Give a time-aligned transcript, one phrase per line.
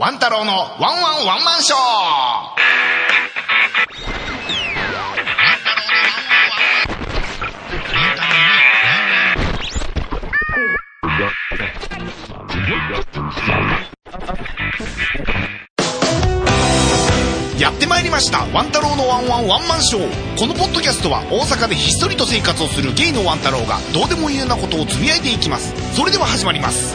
[0.00, 1.78] ワン太郎のワンワンワンマンショー。
[17.60, 18.46] やってまいりました。
[18.56, 20.38] ワン太郎のワンワンワンマンショー。
[20.38, 25.74] このポッドキャストは大阪でひっそりと生活をするゲイのワン太郎がどうでもいいようなことをつぶやいていきます。
[25.96, 26.94] それでは始まります。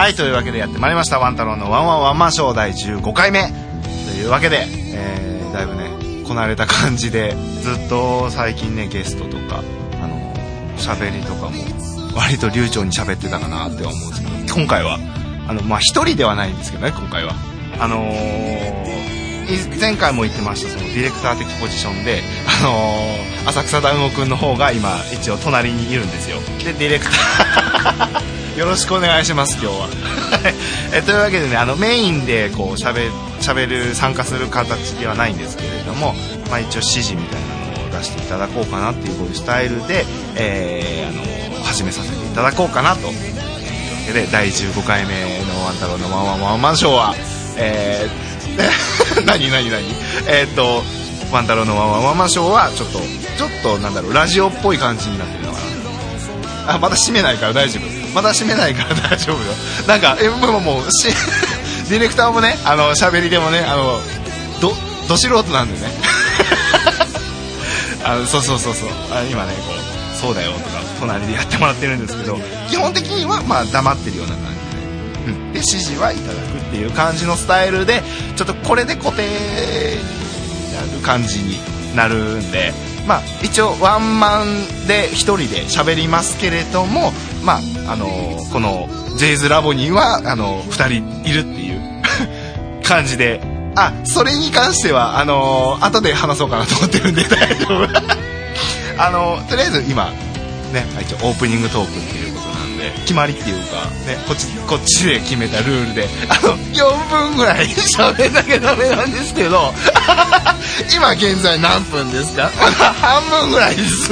[0.00, 1.18] はいというわけでやってまいりました。
[1.18, 4.64] ワン太郎のワンワンワンマンショー第15回目というわけで、
[4.94, 9.62] えー、だいぶねこなれた感じでずっと最近ねゲストとか
[10.02, 10.34] あの
[10.78, 11.62] 喋りとかも
[12.16, 14.96] 割と流暢に喋ってたかなって思うんですけど今回は
[15.46, 17.34] あのまあ一人ではないんですけどね今回は。
[17.78, 22.22] あのー、前回も言ってましたそのディレクター的ポジションで、
[22.62, 26.36] あのー浅草大悟くんの方が今一応隣にいるんですよ。
[26.64, 28.19] でディレクター。
[28.60, 29.88] よろしくお願いします今日は。
[30.92, 33.08] えというわけでねあのメインでこうしゃべ
[33.40, 36.14] しゃべる参加する形ではないんですけれども、
[36.50, 43.00] まあ、一応指示みたいなのを出していただこうかなっていうこういうスタイルで、えー、あの始めさせていただこうかなと。
[43.00, 43.12] いうわ
[44.08, 45.14] けで第15回目
[45.54, 47.14] の「ワン太郎のワンワンワンマンショーは」
[47.56, 49.82] えー、 何何何？
[50.26, 50.84] えー、っと
[51.32, 55.58] 「ワン太郎のワンワンワンマンショー」はちょっとちょっとなんだろうラジオっぽい感じになってるのか
[56.66, 56.74] な。
[56.74, 57.99] あまだ閉めないから大丈夫。
[58.14, 59.52] まだ閉めないから大丈夫よ。
[59.86, 61.08] なんかえもうもうし
[61.88, 64.00] ディレクターもねあの喋りでもねあの
[64.60, 64.74] ど
[65.08, 65.92] ど素人なんでね。
[68.04, 68.88] あのそうそうそうそう。
[69.12, 69.80] あ今ねこう
[70.20, 70.64] そうだよとか
[71.00, 72.36] 隣でやってもらってるんですけど
[72.68, 74.42] 基本的にはまあ黙ってるような感
[75.24, 78.02] じで,、うん、で指示はいただくっていう感じのスタイルで
[78.36, 79.28] ちょっとこれで固定に
[80.74, 81.58] なる感じに
[81.94, 82.72] なるんで。
[83.06, 87.54] まあ一応ワンマンで1人で喋りますけれどもま
[87.86, 88.06] ああの
[88.52, 90.72] このジェイズラボにはあの2
[91.22, 91.80] 人いるっていう。
[92.86, 93.40] 感じで。
[93.76, 97.88] あそれに関してはあの後で話そうかなと思ってるんで 大丈夫。
[98.98, 100.10] あのとりあえず今
[100.72, 106.08] ね一応オープニングトークっていうことなんで決まりっていうか、ね、こっちこっちで決めたルールで。
[106.28, 109.72] あの4分ぐらい喋んなきゃダメなんですけど。
[110.92, 112.50] 今現在何分ですか？
[113.00, 114.10] 半分ぐらいです。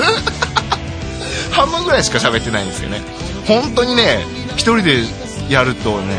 [1.51, 3.03] 半分ぐらいしか喋ってないんですよね。
[3.49, 5.03] 本当にね一人で
[5.49, 6.15] やるとね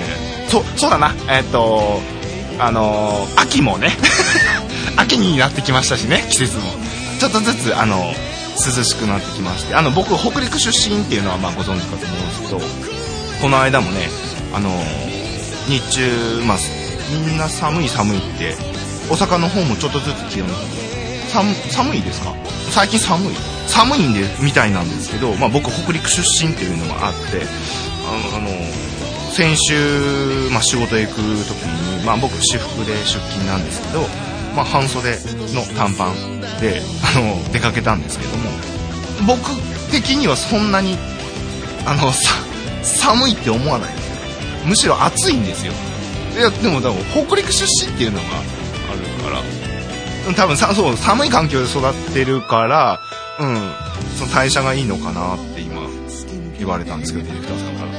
[0.49, 2.01] そそうだなえっ、と
[2.59, 3.95] あのー秋もね
[4.97, 6.63] 秋になってきましたしね季節も。
[7.19, 7.97] ちょっとずつあの
[8.65, 12.61] 涼しくなってきましてあの僕北陸出身っていうのはまあご存知かと思うんですけど
[13.41, 14.07] この間もね
[14.53, 14.69] あの
[15.67, 16.57] 日中まあ
[17.25, 18.55] みんな寒い寒いって
[19.09, 20.47] 大阪の方もちょっとずつ気温
[21.31, 22.33] 寒寒いですか？
[22.71, 23.35] 最近寒い。
[23.67, 27.43] 寒いんでみたいなんですけど、まあ、僕北陸出身っていうのもあって
[28.33, 28.49] あの
[29.31, 31.21] 先週、まあ、仕事行く時
[31.99, 34.01] に、まあ、僕私服で出勤なんですけど、
[34.55, 35.11] まあ、半袖
[35.53, 36.81] の短パンで
[37.15, 38.49] あの出かけたんですけども
[39.27, 39.51] 僕
[39.91, 40.97] 的にはそんなに
[41.85, 42.11] あの
[42.81, 44.15] 寒いって思わないんですよ
[44.65, 45.73] むしろ暑いんですよ。
[46.37, 48.25] いやでも多分北陸出身っていうのが
[48.89, 49.41] あるから
[50.35, 52.99] 多分さそう寒い環境で育ってるから
[53.39, 53.71] うん
[54.17, 55.81] その代謝がいいのかなって今
[56.57, 57.89] 言われたんですけどディレクターさんから。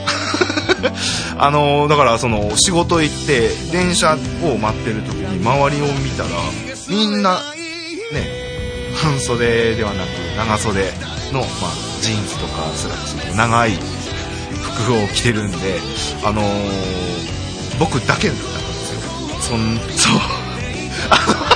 [1.38, 6.28] あのだからその仕事行って電車を待ってる時に周りを見たら
[6.88, 7.40] みんな
[8.12, 8.28] ね
[8.96, 10.92] 半袖ではなく長袖
[11.32, 11.70] の、まあ、
[12.00, 13.78] ジーンズとかスラックスの長い
[14.78, 15.80] 服を着てるんで
[16.24, 17.10] あのー
[17.80, 19.00] 僕だけだったんですよ。
[19.40, 21.49] そんそう。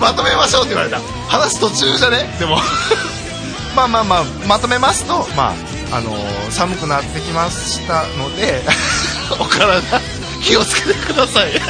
[0.00, 0.98] まとめましょうって言われた。
[1.28, 2.24] 話途中じゃね？
[2.38, 2.58] でも。
[3.76, 5.54] まあまあまあまとめますとま
[5.92, 8.64] ああのー寒くなってきましたので
[9.38, 9.80] お体
[10.42, 11.52] 気をつけてください。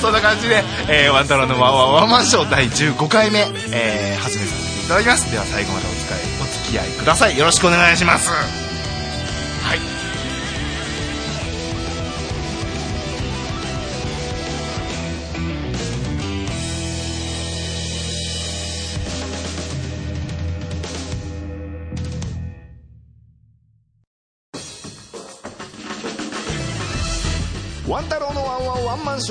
[0.00, 5.30] そんな感じで、えーワンタロウのワンワンワンマンショー第15回目、えー始めさせていただきます。
[5.30, 7.38] では最後までお付き合いください。
[7.38, 8.30] よろしくお願いします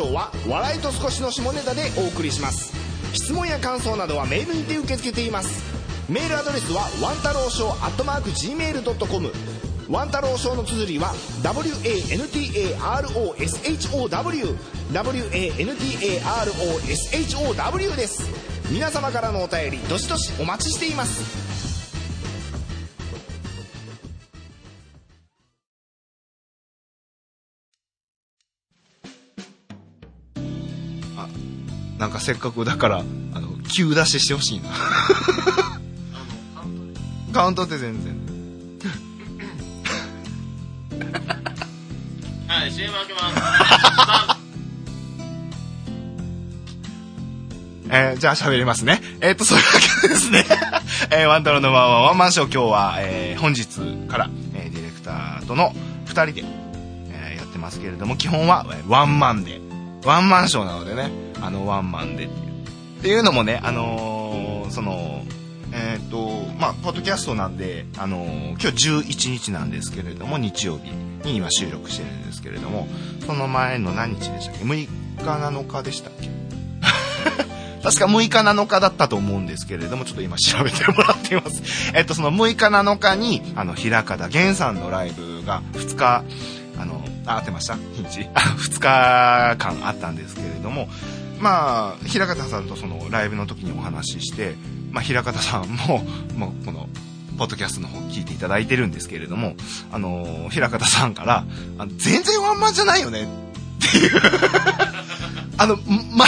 [0.03, 2.73] ワンワンマンショーは笑いと少しの下ネタでお送りします。
[3.13, 5.63] 質問や感想などはメールにて受け付けています。
[6.07, 9.31] メールアドレスはワン太郎ショーアットマーク Gmail.com
[9.89, 11.13] ワン太郎ショーの綴りは
[11.43, 12.15] WANTAROSHOW
[17.71, 18.29] WANTAROSHOW です。
[18.71, 21.48] 皆様からのお便りどしどしお待ちしています。
[31.99, 33.03] なんかせっかくだから、あ
[33.39, 34.69] の、急出ししてほしいな。
[37.33, 38.17] カウントって全然。
[42.47, 44.39] はい、CM 開けます。
[47.91, 49.01] えー、じゃあ喋りますね。
[49.19, 49.71] えー、っと、そういうわ
[50.01, 50.45] けでですね。
[51.11, 53.67] えー、ワンタロのワンワンワンマンショー今日は、えー、本日
[54.07, 55.75] から、えー、ディレクターとの
[56.05, 56.43] 二人で、
[57.11, 59.59] えー、やってますけれども、基本は、えー、ワンマンで、
[60.05, 62.49] ワンマンショーなのでね、あの、ワンマンでっていう。
[62.99, 65.23] っていうのもね、あのー、その、
[65.71, 70.91] えっ、ー、と、まあ、ポッドキャストなんで、あのー、今日11日なんですけれども、日曜日
[71.27, 72.87] に今収録してるんですけれども、
[73.25, 74.89] その前の何日でしたっけ ?6 日
[75.23, 76.29] 7日でしたっけ？
[77.83, 81.61] 確か6日7日だったと思うんですけれども、ちょっと今調べてもらっています。
[81.95, 86.23] えっと、その6日7日に、あの、平方源さんのライブが2日、
[86.77, 87.75] あの、あ、合ってました？
[87.75, 89.57] 日にち ?2 日間
[89.87, 90.89] あったんですけれども、
[91.39, 94.55] まあ、平方さんとそのライブの時にお話しして、
[94.91, 95.99] まあ、平方さんも、
[96.35, 96.89] もうこの、
[97.37, 99.55] ポッドキャストの方聞いていただいてるんですけれども、
[99.93, 101.45] あのー、平方さんから、
[101.77, 104.21] あの全然ワンマンじゃないよねっていう。
[105.57, 105.77] あの、
[106.11, 106.25] ま、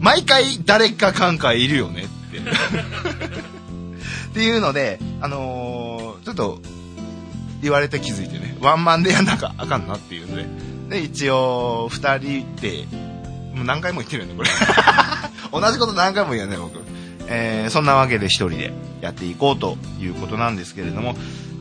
[0.00, 2.38] 毎回誰かかんかいるよねって。
[2.38, 6.60] っていうので、あのー、ちょっと、
[7.62, 10.46] 言われて気づいてね、ワンマンでやんなきゃあかんなっていうので、
[10.88, 12.86] で、一応、二人で、
[13.60, 14.48] もう何回も言ってるよね、これ。
[15.52, 16.82] 同じこと何回も言うよね、僕。
[17.28, 18.72] えー、そんなわけで一人で
[19.02, 21.14] やっていこうということなんですけれども、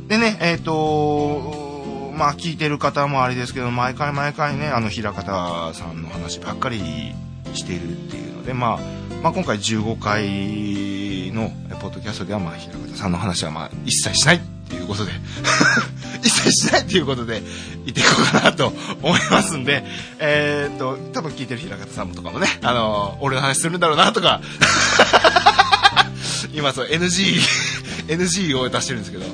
[0.07, 7.13] でね、えっ、ー、とまあ聞いてる方もあれですけど、毎回毎回ね、あの、平方さんの話ばっかり
[7.53, 8.79] しているっていうので、まあ、
[9.21, 15.11] まあ、今回15回のポッドキャストでは、まあ、平方さんの話は、まあ、一切しないっていうことで
[16.23, 17.41] 一切しないっていうことで
[17.85, 19.83] 言っていこうかなと思いますんで、
[20.19, 24.41] えー、っと、多分聞いてる平方さんとかもね、あの、俺の話するんだろうなとか
[26.53, 27.39] 今そう NG、
[28.07, 29.31] NG を出してるんですけど、ね、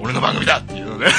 [0.00, 1.06] ん、俺の番組だっていうので。
[1.06, 1.10] っ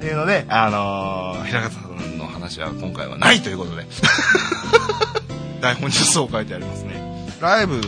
[0.00, 3.84] ていうので、あのー、平方さんの話は今回はないということで。
[5.60, 7.02] 台本にそう書いてありますね。
[7.40, 7.80] ライブ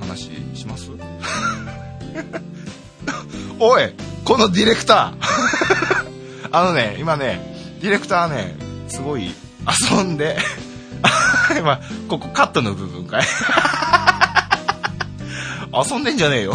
[0.00, 0.30] お話
[3.64, 3.94] おい
[4.24, 6.50] このディレクター。
[6.50, 8.56] あのね今ねディレクターね
[8.88, 9.32] すごい
[9.90, 10.36] 遊んで。
[11.56, 13.22] 今ここカットの部分かい。
[15.72, 16.54] 遊んでんじゃねえよ。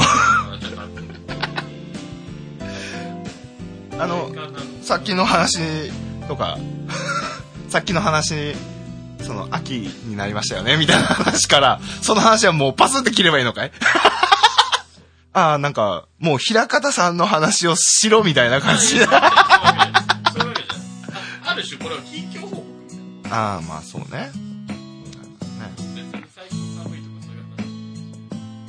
[4.00, 4.30] あの
[4.83, 5.92] さっきの話
[6.27, 6.57] とか
[7.69, 8.56] さっきの話、
[9.21, 9.71] その、秋
[10.06, 13.71] になりましたよねみたいな話から、その話はもうパスって切ればいいのかい？
[15.38, 19.00] ああ、なんか、もう平方さんの話をしろみたいな感じ。
[19.04, 19.06] あ
[21.56, 22.66] る種これは近況報告
[23.30, 24.31] ああ、まあそうね。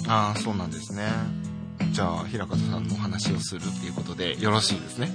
[0.09, 1.09] ああ、そうなんですね。
[1.93, 5.11] じゃあ、平方さんの話をするっていうことでよろしいですね。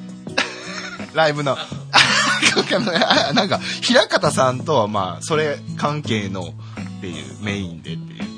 [1.14, 1.56] ライブの、
[3.36, 6.56] なんか、平方さんとはまあ、それ関係の
[6.98, 8.33] っていう、メインでっていう。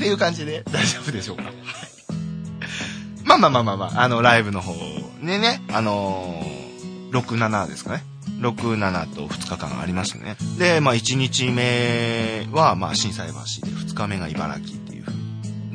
[0.00, 1.42] っていう感じで大丈夫でしょうか？
[3.26, 4.72] まあまあまあまあまあ、あの、ライブの方
[5.22, 8.02] でね、あのー、6、7ですかね。
[8.40, 10.36] 6、7と2日間ありましたね。
[10.58, 13.34] で、まあ1日目は、まあ震災橋
[13.66, 15.04] で2日目が茨城っていう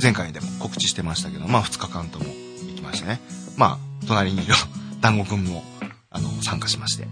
[0.01, 3.21] 前回でも告知してましたけど、まあ2日間とも行きましたね。
[3.57, 4.55] まあ、隣にいる
[5.01, 5.63] 団子くんも、
[6.09, 7.07] あの、参加しまして。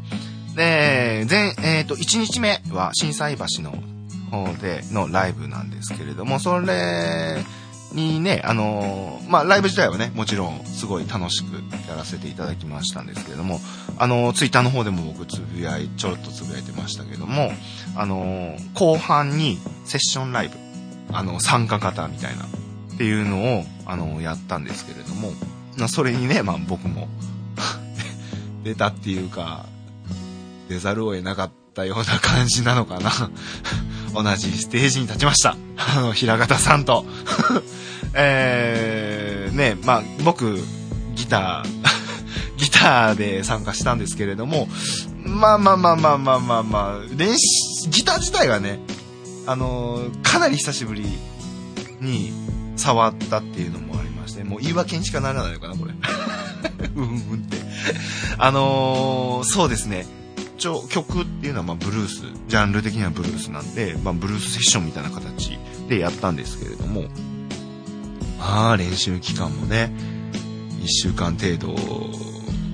[0.56, 3.93] で、前、えっ、ー、と、1日目は震災橋の
[4.34, 7.44] 方でのライブなんですけれども、それ
[7.94, 11.56] にね、あのまあ、ライブ自体はね、もちろんすごい楽しく
[11.88, 13.60] やらせていただきましたんですけれども、
[13.98, 17.52] あのツイッターの方でも僕つぶやい、ちょろっとつぶやいてましたけども、
[17.96, 20.58] あの後半にセッションライブ、
[21.16, 25.32] あの、参加型みたいな、っていうのを、あのやったんですけれども、
[25.78, 27.08] まあ、それにね、まあ僕も
[28.64, 29.66] 出たっていうか、
[30.70, 33.12] 出ざるを得なかったような感じなのかな。
[34.14, 35.58] 同じステージに立ちました。
[35.78, 37.06] あの、平方さんと。
[38.16, 40.64] えー、ね、まあ僕、
[41.16, 41.68] ギター、
[42.58, 44.68] ギターで参加したんですけれども、
[45.26, 48.80] まあまあまあまあまあまあまあ、練習、ギター自体がね、
[49.46, 51.06] あのかなり久しぶり
[52.00, 52.32] に
[52.76, 55.94] 触ったっていうのもありまして、もう言い訳にしかならないのかな、これ。
[56.96, 57.58] うんうんって。
[58.38, 60.06] あのー、そうですね。
[60.58, 65.58] ちょ、曲っていうのはまブルース、ジャンル的にはブルースなんで、まあブルースセッションみたいな形
[65.90, 67.04] でやったんですけれども、
[68.40, 69.92] まあ練習期間もね、
[70.82, 71.76] 1週間程度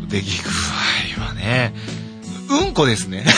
[0.07, 0.49] でき具
[1.19, 1.73] 合はね、
[2.49, 3.25] うんこですね。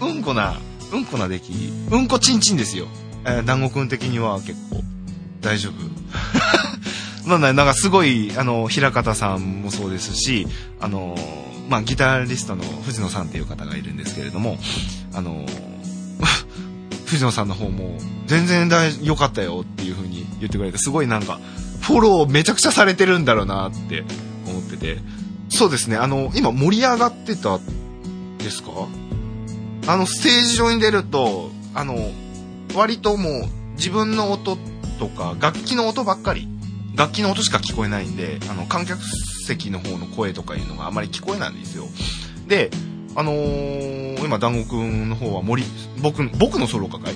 [0.00, 0.56] うん、うんこな、
[0.92, 1.52] うんこな出来、
[1.90, 2.88] うんこちんちんですよ。
[3.24, 4.82] えー、団子くん的には結構、
[5.40, 5.74] 大丈夫
[7.24, 10.46] まあ、なんかすごい、あの、平方さんもそうですし、
[10.80, 11.16] あの、
[11.68, 14.58] まあ、ギタリストの藤野さんっていう方がいるんですけれども、
[15.14, 15.46] あの、
[17.06, 18.68] 藤野さんの方も、全然
[19.02, 21.38] 良かったよっていう風に言ってくれて、すごいなんか、
[21.80, 24.04] フォローめちゃくちゃされてるんだろうなって
[24.46, 24.98] 思ってて、
[25.48, 27.58] そうですね、あの、今盛り上がってた
[28.38, 28.70] ですか？
[29.86, 32.10] あの、ステージ上に出ると、あの、
[32.74, 34.56] 割ともう自分の音
[34.98, 36.48] とか楽器の音ばっかり
[36.94, 39.00] 楽器の音しか聞こえないんであの観客
[39.46, 41.86] 席の方の声とかいうのがあまり聞こえないんですよ。
[42.46, 42.70] で
[43.14, 45.64] あのー、今団子くんの方は森
[46.00, 47.14] 僕僕のソロかかい。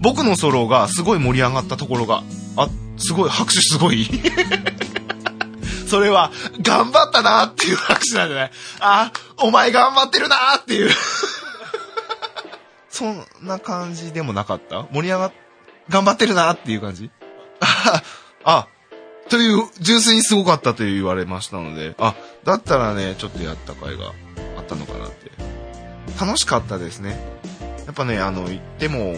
[0.00, 2.22] 僕のソロがすごい盛り上がったところが
[2.56, 4.06] あすごい拍手すごい。
[5.86, 6.32] それは
[6.62, 8.50] 頑張ったなっていう拍手なんじゃない？
[8.80, 10.90] あお前頑張ってるなっていう。
[12.88, 14.84] そんな感じでもなかった？
[14.92, 15.32] 盛り上がっ、
[15.88, 17.10] 頑張ってるなっていう感じ？
[17.60, 18.02] あ、
[18.44, 18.66] あ、
[19.28, 22.14] という、純粋にすごかったと言われましたので、あ、
[22.44, 24.12] だったらね、ちょっとやった甲斐が
[24.56, 25.30] あったのかなって。
[26.20, 27.18] 楽しかったですね。
[27.86, 29.14] やっぱね、あの、行っても、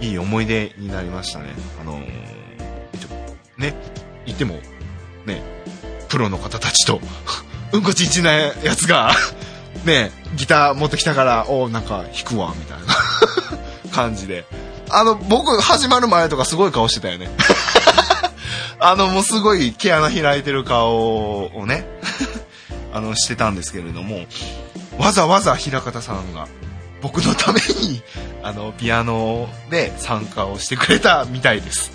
[0.00, 1.54] いい思い出になりましたね。
[1.80, 2.00] あの
[3.56, 3.74] ね、
[4.26, 4.58] 行っても、
[5.24, 5.42] ね、
[6.08, 7.00] プロの方たちと、
[7.72, 9.12] うんこちんちなやつが、
[9.84, 14.44] ね、ギター持ってきたから、おなんか弾くわ、みたいな 感じで。
[14.90, 17.28] あの、僕始まる前とかすごい顔してたよね。
[18.78, 21.86] あの、もうすごい毛穴開いてる顔をね、
[22.92, 24.26] あの、してたんですけれども、
[24.98, 26.48] わざわざ平方さんが
[27.02, 28.02] 僕のために、
[28.42, 31.90] あの、ピアノで参加をしてくれたみたいです。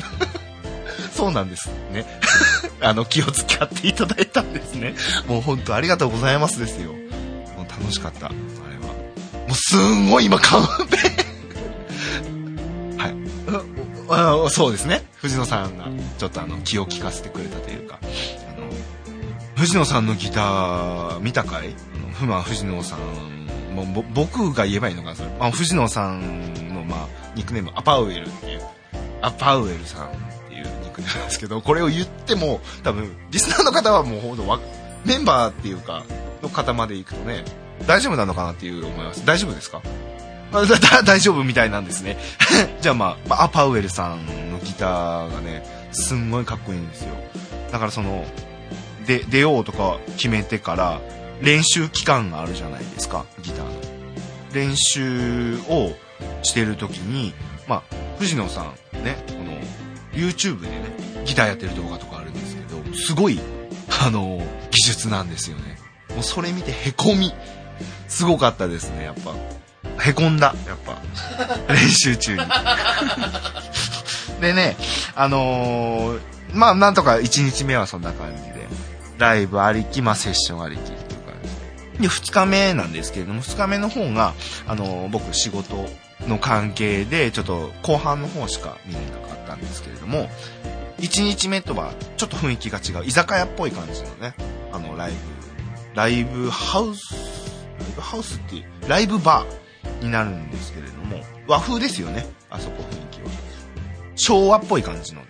[1.14, 2.06] そうなんですね。
[2.82, 4.96] あの、気を使っていただいたんですね。
[5.28, 6.94] もう本当ありがとうございますですよ。
[6.94, 8.36] もう楽しかった、あれ
[8.88, 8.94] は。
[9.48, 10.68] もうすんごい今、カン
[14.16, 14.50] ペはい。
[14.50, 15.04] そうですね。
[15.16, 15.88] 藤野さんが、
[16.18, 18.06] ちょっとあの、気を利かせてくれたというか、あ
[18.60, 18.68] の、
[19.56, 21.76] 藤野さんのギター見たかい？
[22.14, 25.30] ふま藤野さん、もう僕が言えばいいのかな、それ。
[25.40, 28.62] まあ、藤野さんの、まあ、ニックネーム、アパウエルっていう、
[29.22, 30.10] アパウエルさんっ
[30.50, 34.44] ていうニックネームなんですけど、これを言っても、多分、リスナーの方はもうほんと
[35.06, 36.04] メンバーっていうか、
[36.44, 37.46] の方まで行くとね、
[37.88, 39.26] 大丈夫なのかなっていう思います。
[39.26, 39.82] 大丈夫ですか？
[41.06, 42.18] 大丈夫みたいなんですね。
[42.82, 47.16] じゃあまあ、アパウエルさんのギターがね、すんごいかっこいいんですよ。
[47.72, 48.26] だからその、
[49.06, 51.02] で、出ようとか決めてから、
[51.42, 53.72] 練習期間があるじゃないですか、ギターの。
[54.54, 55.94] 練習を
[56.44, 57.34] してる時に、
[57.68, 59.58] まあ、藤野さんね、この、
[60.14, 60.84] YouTube でね、
[61.26, 63.40] ギターやってる動画とかあるんですけど、すごい、
[64.06, 65.78] あの、技術なんですよね。
[66.10, 67.34] もうそれ見てへこみ。
[68.08, 69.34] すごかったですね、やっぱ。
[70.00, 70.98] へこんだ、やっぱ。
[71.74, 72.42] 練習中に。
[74.42, 74.76] でね、
[75.16, 76.22] あのー、
[76.54, 78.68] まあ、なんとか1日目はそんな感じで、
[79.18, 81.50] ライブありき、まあ、セッションありきっていう感じ
[82.00, 82.08] で。
[82.08, 84.34] で、2日目なんですけれども、2日目の方が、
[84.68, 85.88] あのー、僕仕事
[86.28, 90.30] の関係で、ちょっと後半の方しか見れなかったんですけれども、
[91.00, 94.36] 1日目とはちょっと雰囲気が違う、居酒屋っぽい感じのね、
[94.72, 95.18] あの、ライブ、
[95.96, 97.14] ライブハウス、
[97.80, 99.61] ライブハウスっていう、ライブバー、
[100.02, 103.30] になるんですけれども、和風ですよね、あそこ雰囲気は。
[104.16, 105.22] 昭和っぽい感じの、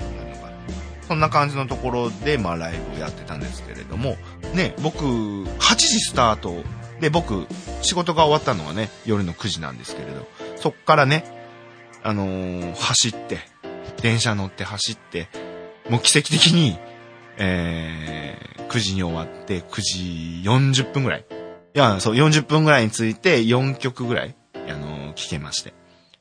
[1.08, 4.18] そんな感じのところで、まあライブをやってたんですけれども、
[4.54, 6.64] ね、僕、8時スタート
[7.02, 7.48] で、僕、
[7.82, 11.26] 仕事が終わったのはね、夜の9時なんですけれど、そっからね、
[12.04, 13.40] あのー、走って、
[14.02, 15.28] 電車乗って走って、
[15.90, 16.78] もう奇跡的に、
[17.38, 21.26] えー、9時に終わって、9時40分ぐらい。
[21.74, 24.36] いや、そう、40分ぐらいについて4曲ぐらい
[24.70, 25.74] あの、聞けまして。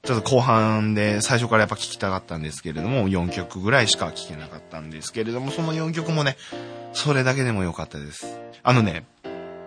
[0.03, 6.37] ちょっと後半で最初からやっぱ聞きたかったんですけれども、4曲ぐらいしか聞けなかったんですけれども、その4曲もね、
[6.95, 8.39] それだけでも良かったです。
[8.63, 9.05] あのね、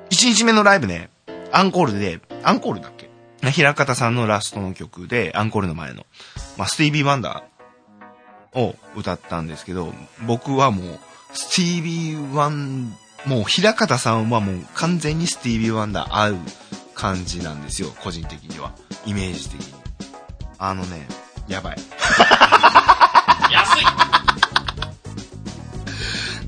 [0.10, 1.10] 1日目のライブね、
[1.52, 3.10] アンコールで、アンコールだっけ？
[3.52, 6.06] 平方さんのラストの曲で、アンコールの前の、
[6.58, 9.94] まあ、スティービー・ワンダーを歌ったんですけど、
[10.26, 11.00] 僕はもう、
[11.34, 16.38] スティービー・ワン、もう平方さんはもう完全にスティービー・ワンダー合う
[17.04, 18.72] 感じなんですよ、個人的には。
[19.06, 19.74] イメージ的に。
[20.58, 21.06] あのね、
[21.50, 21.78] やばい。
[23.52, 23.86] 安い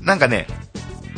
[0.00, 0.46] なんかね、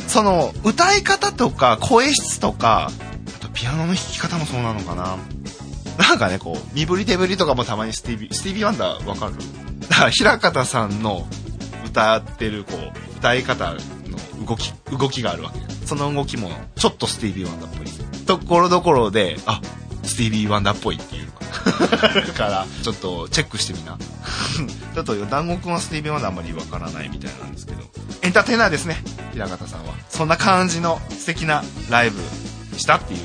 [0.09, 2.91] その、歌い方とか、声質とか、
[3.37, 5.15] あとピアノの弾き方もそうなのかな。
[5.97, 9.35] なんかね、こう、身振り手振りとかもたまにスティービー、スティービーワンダーわかる？
[9.87, 11.25] だから、平方さんの
[11.85, 18.25] 歌ってる、こう、歌い方の動き、動きがあるわけその動きも、ちょっとスティービーワンダーっぽい。
[18.27, 19.59] ところどころで、あ、
[20.03, 21.31] スティービー・ワンダーっぽいっていう
[22.33, 23.97] からちょっとチェックしてみな。
[24.93, 27.81] ちょっと団子くんはスティービー・ワンダーあんまりわからないみたいなんですけど。
[28.21, 29.01] エンターテイナーですね
[29.33, 29.95] 平方さんは。
[30.09, 32.21] そんな感じの素敵なライブ
[32.77, 33.19] したっていう。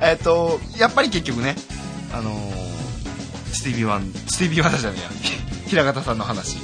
[0.00, 1.54] えっ、とやっぱり結局ね
[2.12, 5.10] あのー、スティービー・ワンスティービー・ワンダーじゃねえや。
[5.70, 6.56] 平方さんの話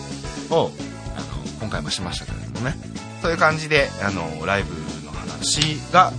[0.51, 0.73] を
[1.17, 1.27] あの
[1.61, 2.77] 今回もしましたけれどもね。
[3.23, 4.82] そういう感じであのライブの
[5.43, 6.13] 話が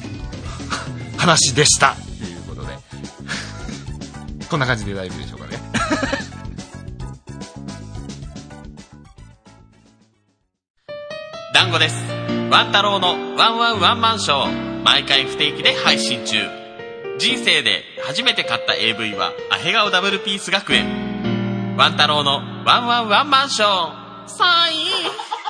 [1.17, 2.77] 話でしたということで
[4.49, 5.57] こんな感じでライブでしょうかね
[11.53, 11.95] 団子です。
[12.49, 14.83] ワン太郎のワンワンワンマンショー。
[14.83, 16.37] 毎回不定期で配信中。
[17.19, 21.75] 人生で初めて買った AV は、アヘ顔ダブルピース学園。
[21.77, 24.27] ワン太郎のワンワンワンマンショー。
[24.27, 25.42] サイン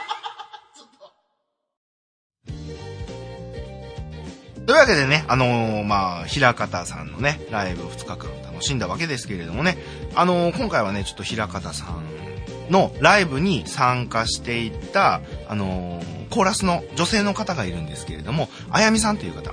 [4.65, 9.77] というわけでね、あのーまあ、平方さんのね、ライブを2日間楽しんだわけですけれどもね、
[10.15, 19.51] あのー今回はね、ちょっと平方さんのライブに参加していった、あのーコーラスの女性の方がいるんですけれども、あやみさんという方、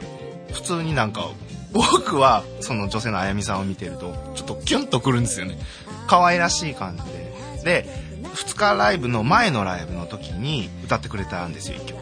[0.53, 1.29] 普通になんか、
[1.73, 5.59] 僕はその女性のあやみさんを見てると、ちょっとキュンとくるんですよね。
[6.07, 7.85] 可愛らしい感じで。
[7.85, 7.91] で、
[8.35, 12.00] 2日ライブの前のライブの時に歌ってくれたんですよ、1曲。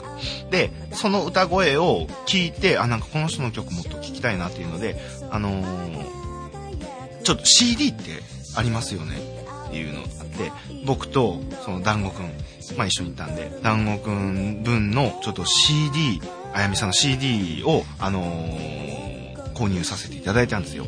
[0.50, 4.96] で、その歌声を聞いて、あ、なんかこの人の曲もっと聴きたいなっていうので、
[5.30, 6.18] あのー
[7.24, 8.22] ちょっと CD って
[8.56, 9.18] ありますよね。
[9.66, 10.50] っていうのがあって、
[10.86, 12.32] 僕とその団子くん、
[12.78, 16.22] まあ一緒にいたんで、団子くん分のちょっと CD、
[16.54, 19.17] あやみさんの CD を、あのー
[19.58, 20.86] 購入させていただいたんですよ。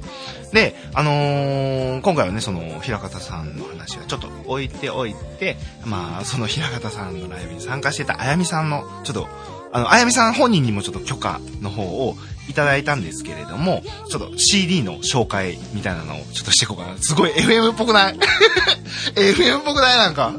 [0.52, 9.28] で、あのー今回はね、その、平方さんの話はちょっと置いておいて、まあ、その平方さんのライブに参加してたあやみさんの、ちょっと、
[9.73, 12.16] あの、あやみさん本人にもちょっと許可の方を
[12.49, 16.97] いただいたんですけれども、ちょっと CD の紹介みたいなのをちょっとしていこうかな。
[16.99, 18.18] すごい FM っぽくない
[19.14, 19.97] ?FM っぽくない？
[19.99, 20.32] なんか。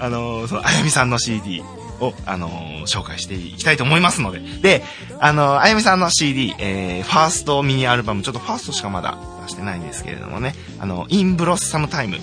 [0.00, 1.62] あのーその、あやみさんの CD
[2.00, 4.40] を、あのー紹介していきたいと思いますので。
[4.40, 4.82] で、
[5.20, 12.18] あのーあやみさんの CD、えー、ファーストミニアルバム、ちょっとファーストしかまだ出してないんですけれどもね、あの、インブロッサムタイム。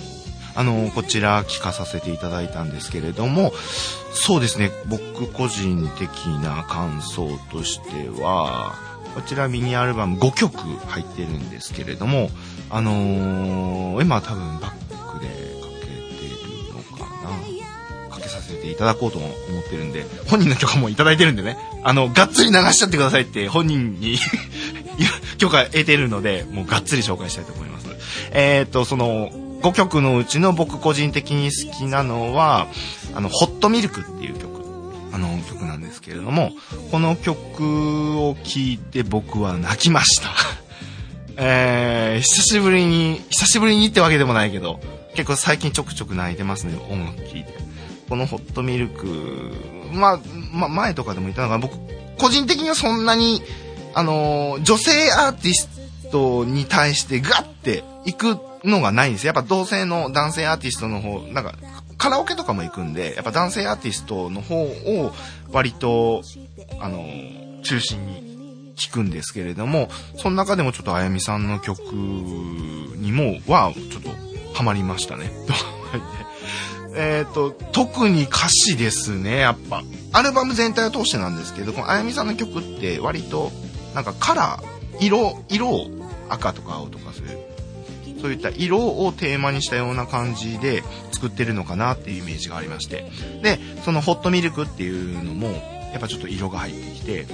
[0.58, 3.52] あのーこちら聞かさせていただいたんですけれども、
[4.12, 6.08] そうですね、僕個人的
[6.42, 8.74] な感想としては、
[9.14, 12.30] こちらミニアルバム5曲入ってるんですけれども、
[12.70, 15.55] あのー今多分バックで
[18.46, 19.32] せていただこうと思っ
[19.68, 24.18] てるんで、本人の許可もいただいてるんでね、あの、がっつり流しちゃってくださいって本人に
[25.38, 27.86] 許可得てるので、もうがっつり紹介したいと思います。
[28.32, 29.30] えっ、と、その、
[29.62, 32.68] 5曲のうちの僕個人的に好きなのは、
[33.14, 34.56] あの、ホットミルクっていう曲。
[35.16, 36.52] あの曲なんですけれども、
[36.90, 40.28] この曲を聴いて僕は泣きました。
[41.38, 44.78] えー、久しぶりに、久しぶりにってわけでもないけど、
[45.14, 47.65] 結構最近ちょくちょく泣いてますね、音楽聴いて。
[48.08, 49.06] このホットミルク、
[49.92, 50.20] まあ、
[50.52, 51.76] まあ、前とかでも言ったのが、僕、
[52.18, 53.42] 個人的にはそんなに、
[53.94, 55.68] あのー女性アーティス
[56.10, 59.32] トに対してガッて行くのがないんですよ。
[59.34, 61.54] やっぱ同性の男性アーティストの方、なんか、
[61.98, 65.12] カラオケとかも行くんで、やっぱ男性アーティストの方を
[65.50, 66.22] 割と、
[66.80, 69.88] あのー中心に聞くんですけれども、
[70.18, 74.10] その中でもちょっとあやみさんの曲にも、は、ちょっと
[74.54, 75.30] ハマりましたね。
[76.96, 79.82] えっと、特に歌詞ですね、やっぱ。
[80.12, 83.52] アルバム全体を通してなんですけど、このあやみさんの曲って割と、
[83.94, 85.88] なんかカラー、色、色を
[86.30, 90.82] 赤とか青とかそういう、そういった色をテーマにしたような感じで
[91.12, 93.04] 作ってるのかなっていうイメージがありまして。
[93.42, 95.48] で、そのホットミルクっていうのも、
[95.92, 97.26] やっぱちょっと色が入ってきて、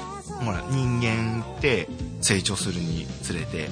[0.44, 1.88] ほら、人間って
[2.20, 3.70] 成長するにつれて、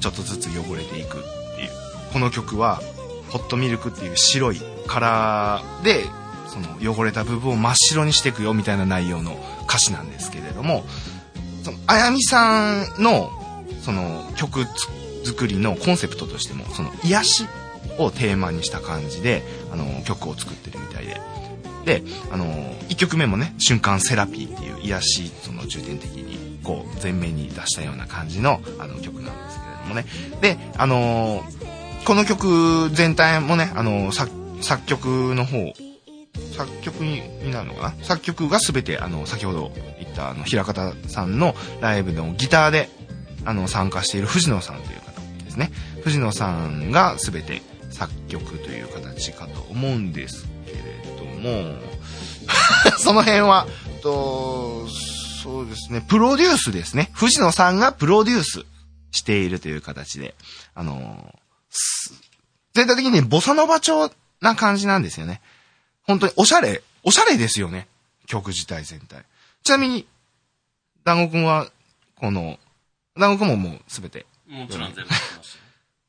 [0.00, 1.20] ちょっとずつ汚れていくっ
[1.56, 1.70] ていう。
[2.12, 2.80] この曲は、
[3.28, 6.04] ホットミルクっていう白いカラーで、
[6.48, 10.84] その汚れた部分を真っ白にしていくよみたいな内容の歌詞なんですけれども、
[11.62, 13.30] その、あやみさんの、
[13.80, 17.46] その曲つ作りのコンセプトとしても、その癒し
[17.98, 19.42] をテーマにした感じで、
[19.72, 21.20] あの、曲を作ってるみたいで。
[21.84, 22.46] で、あの、
[22.88, 30.04] 1曲目もね、瞬間セラピーっていう癒し、その重点的に、こう、前面に出したような感じの、あの、曲なんですけれどもね。
[30.40, 31.42] で、あの
[32.04, 34.30] この曲全体もね、あの作、
[34.62, 35.74] 作曲の方、
[36.56, 38.04] 作曲になるのかな？
[38.04, 42.88] 作曲が全て、あの、先ほど言った、あの、平方さんのライブのギターで、
[43.44, 45.70] あの、参加している藤野さんという方ですね。
[46.02, 50.78] 藤野さんが全て作曲という形かと思うんですけれ
[51.16, 51.76] ども、
[52.98, 53.66] その辺は、
[54.02, 54.86] と、
[55.42, 57.10] そうですね、プロデュースですね。
[57.14, 58.64] 藤野さんがプロデュース
[59.10, 60.34] しているという形で、
[60.74, 61.34] あの
[62.74, 64.10] 全体的にボサノバ調
[64.42, 65.40] な感じなんですよね。
[66.02, 67.88] 本当におしゃれ、おしゃれですよね。
[68.26, 69.24] 曲自体全体。
[69.62, 70.06] ちなみに、
[71.04, 71.70] 団子くんは、
[72.16, 72.58] この、
[73.18, 75.42] 団子くんももうすべて、もちろん全部ましたよ。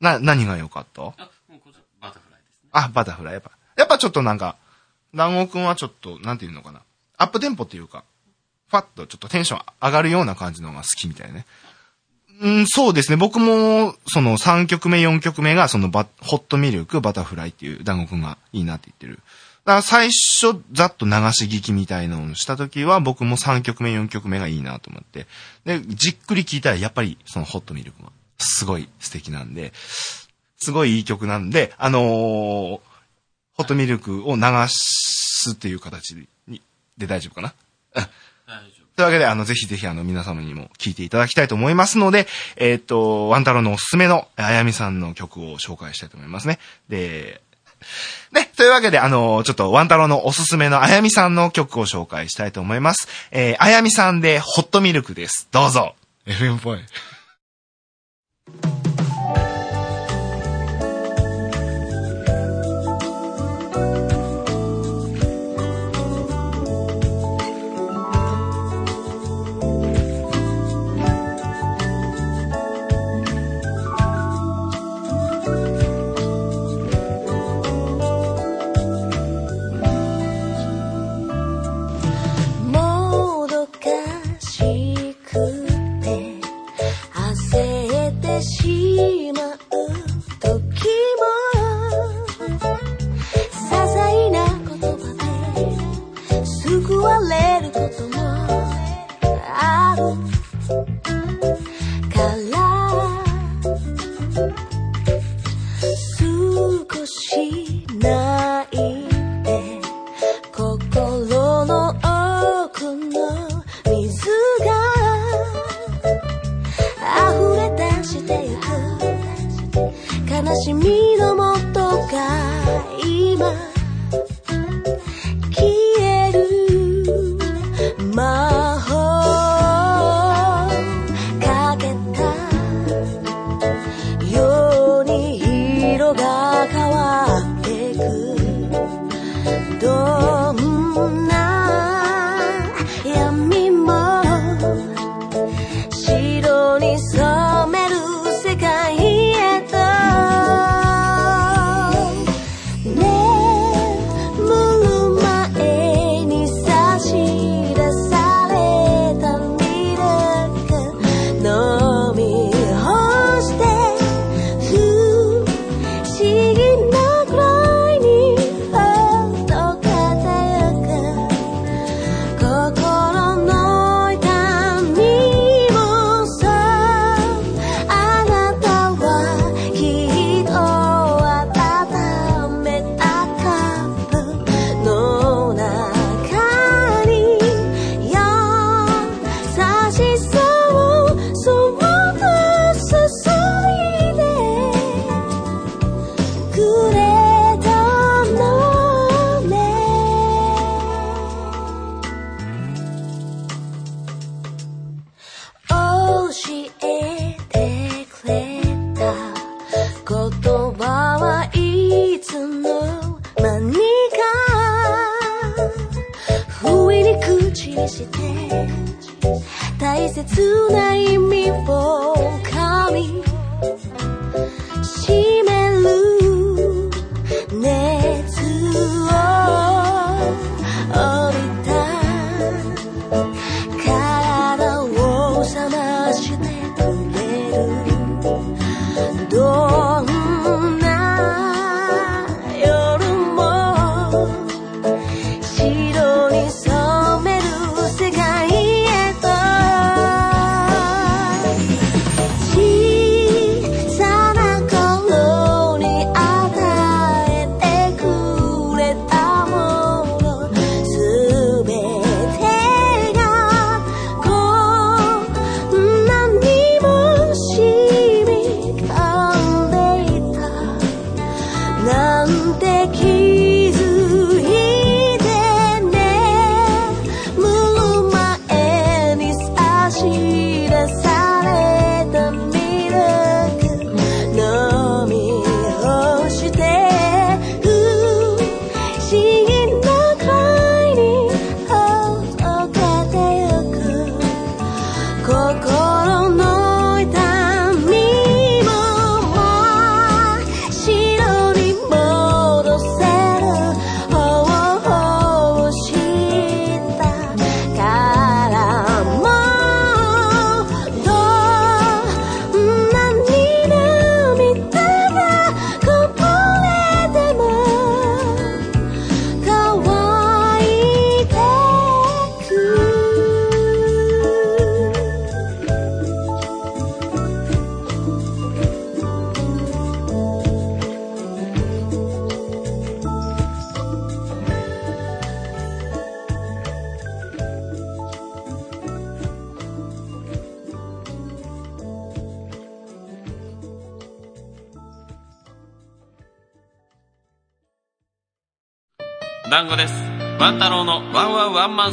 [0.00, 1.02] な、何が良かった？
[1.02, 1.06] あ、
[1.48, 2.68] もうこちら、バタフライですね。
[2.72, 3.34] あ、バタフライ。
[3.34, 4.56] やっぱ、やっぱちょっとなんか、
[5.14, 6.82] 団子くんはちょっと、なんていうのかな。
[7.16, 8.04] アップテンポっていうか、
[8.68, 11.46] ファッとちょっとテンション上がるような感じのが好きみたいね。
[12.40, 13.16] うん、そうですね。
[13.16, 19.22] 僕も、その3曲目、4曲目が、そのバ、ホットミルク、バタフライっていう団子くんがいいなって言ってる。
[19.64, 25.26] だから最初、ざっと流し聞きみたいなのをした時は、僕も3曲目、4曲目がいいなと思って。
[25.64, 29.72] で、じっくり聞いたら、やっぱり、そのホットミルクが、すごい素敵なんで、
[30.58, 32.80] すごいいい曲なんで、あのー
[33.56, 36.16] ホットミルクを流すっていう形
[36.48, 36.60] に、
[36.98, 37.54] で大丈夫かな？
[38.96, 46.60] というわけで、あの、ぜひぜひ、あの、皆様にも聴いていただきたいと思いますので、えっ、と、ワンタロウのおすすめの、あやみさんの曲を紹介したいと思いますね。
[46.88, 47.40] で、
[48.32, 53.08] ね、というわけで、あの、ちょっと、ワンタロウのおすすめのあやみさんの曲を紹介したいと思います。
[53.32, 55.48] えー、あやみさんで、ホットミルクです。
[55.50, 55.94] どうぞ。
[56.26, 56.78] FM っぽい。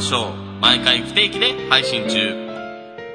[0.02, 2.50] ショー毎回不定期で配信中。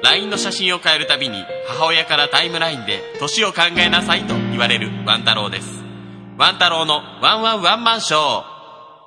[0.02, 5.84] LINE の写真を変えるたびに母親からタイムラインで年を考えなさいと言われるワン太郎です。
[6.38, 8.44] ワン太郎のワンワンワンマンショー。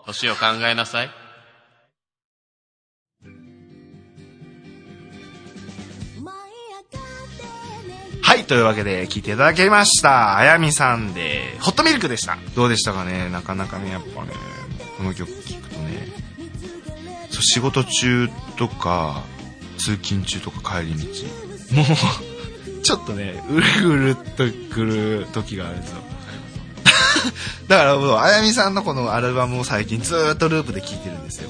[0.06, 1.10] 年を考えなさい。
[8.24, 10.38] はい、というわけで聞いていただきました。
[10.38, 12.38] あやみさんで、ホットミルクでした。
[12.56, 13.30] どうでしたかね？
[13.30, 14.34] なかなかね、やっぱね、
[14.98, 16.08] この曲聴くとね、
[17.40, 19.24] 仕事中とか、
[19.78, 26.02] 通勤中とか帰り道、もう、ちょっとね、うるうるっとくる時があるんですよ。
[27.68, 31.50] だからもう、あやみさんのこのアルバムを最近ずーっとループで聴いてるんですよ。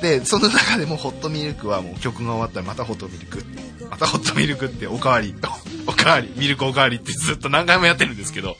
[0.00, 3.44] で、その中でもホットミルクはもう曲が終わったらまたホットミルク。
[3.90, 5.34] またホットミルクっておかわり、
[5.86, 8.56] おかわり、ミルクおかわりってずっと何回もやってるんですけど。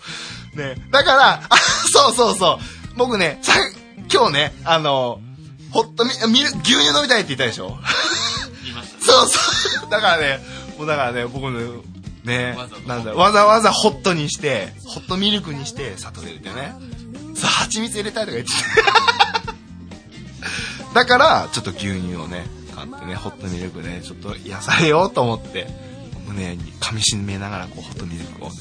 [0.54, 0.74] ね。
[0.90, 1.56] だから、あ、
[1.92, 2.96] そうそうそう。
[2.96, 3.54] 僕ね、さ、
[4.12, 5.20] 今日ね、あの、
[5.70, 7.78] ホットミ、ミル、牛乳飲みたいって言ったでしょ？
[9.00, 9.90] そうそう。
[9.90, 10.38] だからね、
[10.78, 11.60] もうだからね、僕ね、
[12.24, 16.74] ねわざわ、ざなんだ、わざわざホットにして、ホットミルクにして、砂糖入れてね。
[17.34, 18.58] さ、蜂蜜入れたいとか言ってて。
[20.94, 25.68] だから、ちょっと牛乳をね、買ってね、ホットミルクね、ちょっと癒されようと思って、
[26.26, 28.56] 胸に噛み締めながら、こう、ホットミルクをね、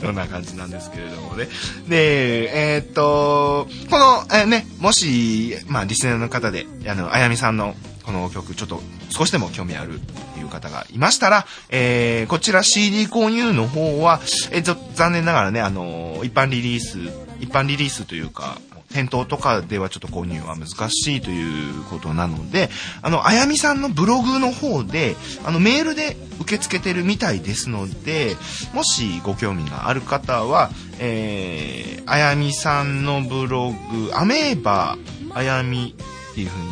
[0.00, 1.48] そんな感じなんですけれどもね。
[1.88, 8.80] で、えーっと、この、えーね、もし、まあ、リスナーの方で、あの、あやみさんのこの曲、ちょっと
[9.10, 16.98] 少しでも興味あるっていう方がいましたら、えーこちら CD 購入の方は、えーちょ残念ながらね、あの、一般リリース、
[17.40, 18.58] 一般リリースというか、
[18.92, 22.70] 店頭とかではちょっと購入は難しいということなので、
[23.02, 28.36] あの、あやみさんのブログの方で、あの、メールで受け付けてるみたいですので、
[28.72, 34.96] もしご興味がある方は、えー、あやみさんのブログ、アメーバ
[35.34, 36.68] あやみっていう風に、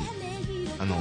[0.78, 0.96] あの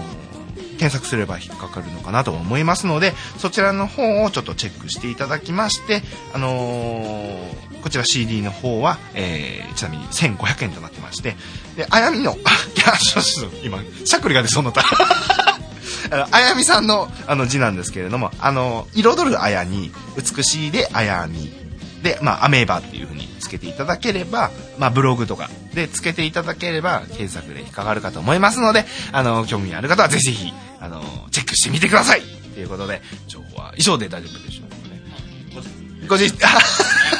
[0.78, 6.01] 検索すれば引っかかるのかなと思いますので、そちらの方をちょっとチェックしていただきまして、
[6.34, 11.36] あのーこちら CD の方は、えー、ちなみに1500円となってまして、
[11.78, 12.34] で、あやみの、あ、
[12.76, 14.82] いや、ちょっと今、しゃっくりが出そうになった。
[14.82, 21.54] あ あやみさんのあの字なんですけれども、あの、彩るあやに、美しいであやみ。
[22.02, 32.24] で、まあ、アメーバっていう風につけていただければ、まあ、ブログとかでつけていただければ、検索で引っかかるかと思いますので、あの、興味ある方はぜひぜひ、あの、チェックしてみてください
[32.56, 36.08] ということで、情報は以上で大丈夫でしょうかね。
[36.08, 36.60] ごじ、あ、
[36.95, 37.14] さんの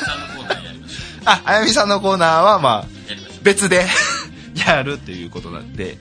[1.26, 2.88] ああやみさんのコーナーは、まあ、
[3.44, 3.86] 別で
[4.56, 5.98] やるっていうことなんで、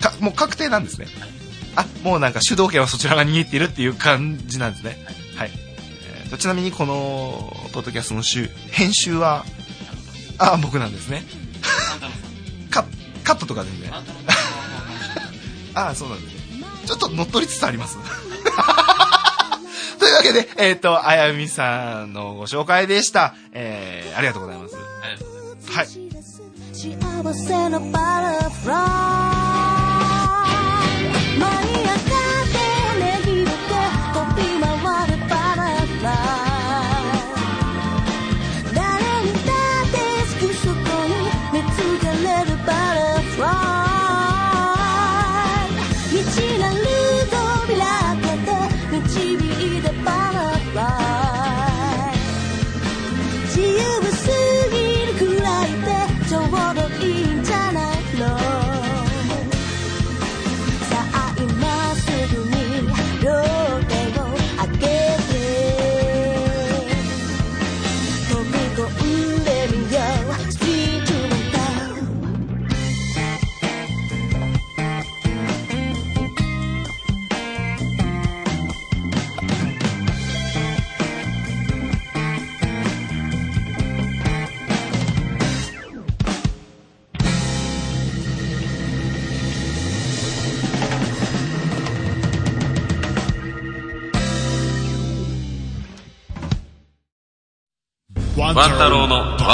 [0.00, 1.06] かもう確定なんですね。
[1.76, 5.04] あ、もうなんか主導権はそちらが握っているっていう感じなんですね。
[5.36, 5.50] はい。
[5.54, 9.44] えーとちなみにこの、ポッドキャストの週、編集は、
[10.38, 11.24] あ、僕なんですね。
[12.70, 12.84] カ
[13.22, 13.90] カットとか全然。
[15.74, 16.40] あ、 そうなんですね。
[16.86, 17.98] ちょっと乗っ取りつつあります。
[20.02, 23.36] というわけで、えっ、と、あやみさんのご紹介でした。
[23.52, 24.76] えー、ありがとうございます。
[24.76, 25.86] ありがとうございますはい。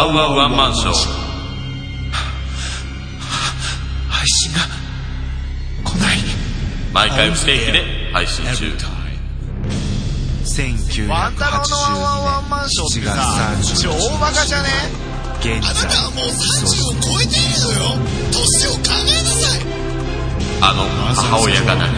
[0.09, 0.95] ワンワンワンマンショー。
[4.09, 4.61] 配信が
[5.85, 6.19] 来ない。
[6.95, 8.73] 毎回不定期で配信中。
[10.45, 14.09] 1982ワン太郎のワンワンワンマンショーってさ7月30日。
[14.09, 14.69] 超バカじゃね
[15.41, 16.33] 現在あなたはもう30
[16.89, 18.01] を超えているのよ。
[18.33, 19.61] 年を考えなさい。
[20.63, 21.93] あの母親がなる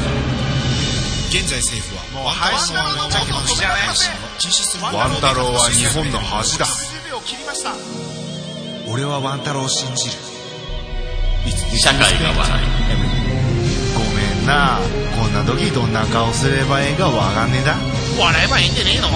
[1.31, 3.75] 現在政府はもう配信をぶっちゃけじゃね
[4.39, 4.83] 禁止する。
[4.83, 6.67] ワン太郎は日本の恥だ
[7.61, 7.73] した。
[8.91, 10.17] 俺はワン太郎を信じる。
[11.79, 12.61] 社会が笑
[13.95, 14.81] ごめんな。
[15.21, 17.77] こんな時どんな顔すればええかわかんねえだ。
[18.19, 19.09] 笑えばいいんじゃねえの？
[19.09, 19.11] い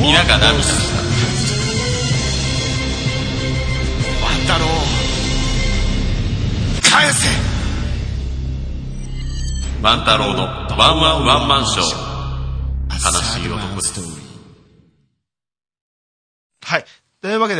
[0.00, 0.74] 皆が涙した
[4.24, 4.66] ワン太郎
[6.82, 7.28] 返せ。
[9.82, 12.05] 万太郎のワンワンワンマンショー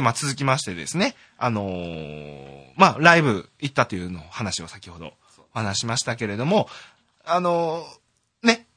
[0.06, 5.14] まあ、続きましてですね、あのーまあ、ライブ行ったというのを話を先ほど
[5.52, 6.68] お話しましたけれども、
[7.24, 8.68] あのーね、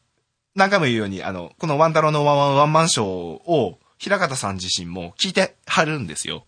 [0.55, 6.47] 何回も言うように、あの、このワン太郎のワンワンワンマンショーを、平方さん自身も聞いてはるんですよ。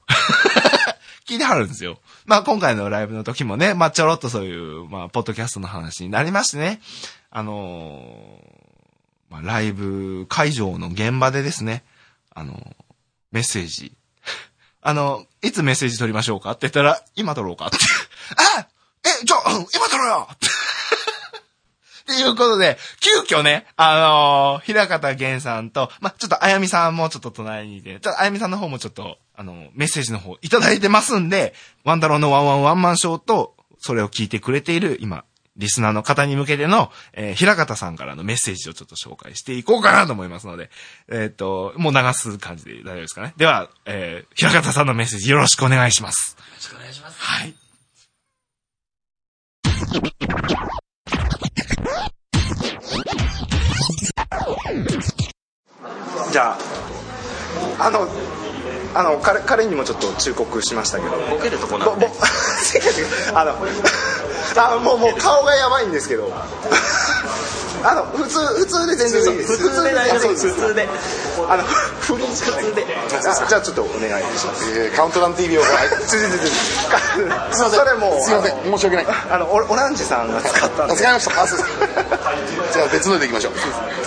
[1.30, 2.00] 聞いてはるんですよ。
[2.26, 6.82] まあ、今回のライブの時もね、まあ、ちょろっとそういう、まあ、ポッドキャストの話になりましてね、
[7.30, 11.84] あのーまあ、ライブ会場の現場でですね、
[12.34, 12.76] あのー
[13.32, 13.94] メッセージ。
[14.82, 16.52] あの、いつメッセージ取りましょうか？
[16.52, 17.68] って言ったら、今取ろうか？
[17.68, 17.78] って。
[18.58, 18.68] あ
[19.04, 20.28] え、じゃあ、今取ろうよ！
[20.32, 20.48] って。
[22.14, 35.24] いうことで、急遽ね、あのー、平方源さんと、ま、ちょっとあやみさんもちょっと隣にいて、ちょっとあやみさんの方もちょっと、あの、メッセージの方いただいてますんで、ワンダローのワンワンワンマンショーと、それを聞いてくれている、今、
[35.58, 40.70] リスナーの方に向けての、えー、平方さんからのメッセージをちょっと紹介していこうかなと思いますので、
[41.10, 43.34] えっ、と、もう流す感じで大丈夫ですかね。
[43.38, 46.38] では、えー、平方さんのメッセージよろしくお願いします。
[46.38, 47.20] よろしくお願いします。
[47.20, 47.54] はい。
[56.32, 56.58] じゃあ、
[57.80, 58.08] あの、
[58.94, 61.12] あの、彼、彼にもちょっと忠告しましたけど。
[61.30, 62.10] ボケるとこなんで
[63.34, 63.56] あの、
[64.58, 66.32] あもう、もう顔がやばいんですけど。
[67.84, 69.58] あの、普通、普通で全然いいです。
[69.58, 70.50] 普通で大丈夫です。
[70.50, 70.88] 普通で。
[71.50, 74.80] あの、フリーじゃじゃあちょっとお願いします。
[74.80, 75.70] えーカウントダウン TV を、はい、
[76.06, 76.34] つづつ
[77.58, 78.72] づつそれもう、すいません。
[78.72, 79.06] 申し訳ない。
[79.32, 80.96] あの、オオランジさんが使ったんで。
[80.96, 81.42] 使いました。
[81.44, 81.70] あそうです
[82.74, 83.54] じゃあ別のでいきましょう。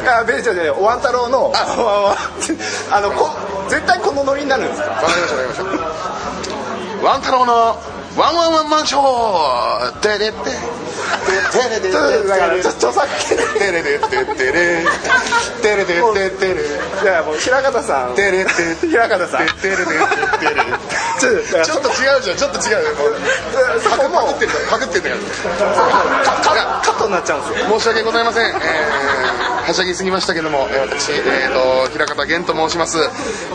[0.08, 2.16] あ、ベルチャで、ワン太郎の、あ、
[2.90, 3.30] あの、こ、
[3.68, 5.94] 絶対このノリになるんですかわかりましたわかりま
[6.44, 6.48] し
[7.00, 7.78] たワン太郎の
[8.16, 13.38] ワンワンワンマンショーテレテテレテちょっとだから、ちょ著作権。
[13.58, 14.06] テレテテ
[14.38, 14.86] テレ
[15.60, 16.62] テレテテテレ
[17.02, 18.14] いや、もう、平方さん。
[18.14, 18.52] テレテ
[18.86, 19.46] 平方さん。
[19.60, 25.16] テレテテレちょっと、違うじゃんちょっと違うよもうそこもパクってんだパクってんだよ
[26.84, 27.78] カットになっちゃうんですよ。
[27.78, 28.54] 申し訳ございません、えー、
[29.74, 32.98] しゃぎすぎましたけども、え私、えー、と平方源と申します、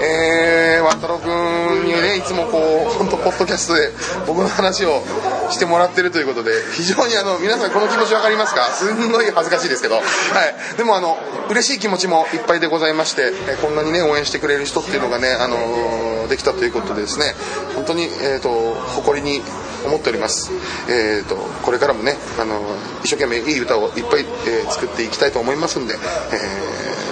[0.03, 2.59] えー、ワン太郎君にねいつもこ
[2.91, 3.89] う本当ポッドキャストで
[4.27, 5.01] 僕の話を
[5.49, 8.65] してもらってるということで非常にあの皆さんこの気持ち分かりますか？
[8.65, 11.17] すんごい恥ずかしいですけど、はい、でもあの
[11.49, 17.33] 嬉しい気持ちもいっぱいでございまして、えこんなにね応援してくれる人っていうのがね、あのできたということでですね。
[17.75, 19.41] 本当に、えー、と誇りに
[19.85, 20.51] 思っております、
[20.89, 22.59] えー、とこれからもね、あの
[23.03, 25.97] 一生懸命いい歌をいっぱい、えー作っていきたいと思いますんで、え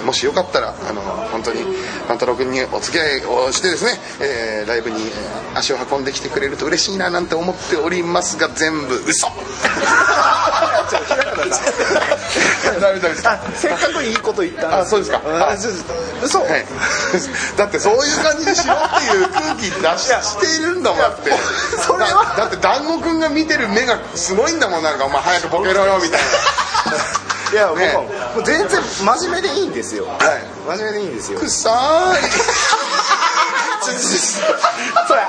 [0.08, 1.60] もしよかったらあの本当に
[2.08, 3.92] 万太郎君にお付き合いをしてですね、
[4.22, 9.26] えーライブにえー足を運んできてくれると嬉しいななんて思っておりますが全部嘘。
[12.80, 13.28] ダメダメです。
[13.28, 15.20] あ、せっかくいいこと言ったんあそうですか。
[16.22, 16.40] 嘘。
[16.40, 16.64] はい、
[17.56, 21.32] だってそういう感じにしようっていう空気出ししているんだもんだって。
[21.80, 22.34] それは。
[22.36, 24.82] だだって団子くんが見てる目がすごいんだもん。
[24.82, 26.20] なんかお前早くボケろよみたい
[27.52, 27.92] いや、ね。
[27.94, 30.06] もう、全然真面目でいいんですよ。
[30.06, 30.42] なはい。
[30.78, 31.38] 真面目でいいんですよ。
[31.38, 32.30] くさーい。
[33.88, 35.22] それ、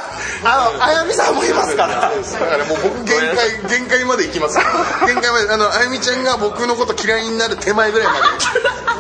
[0.43, 2.11] あの、あやみさんもいますから。
[2.11, 4.57] だからもう僕限界限界まで行きます
[5.05, 8.19] 限界まであのあゆみちゃんが僕のこと嫌いになる手前ぐらいまで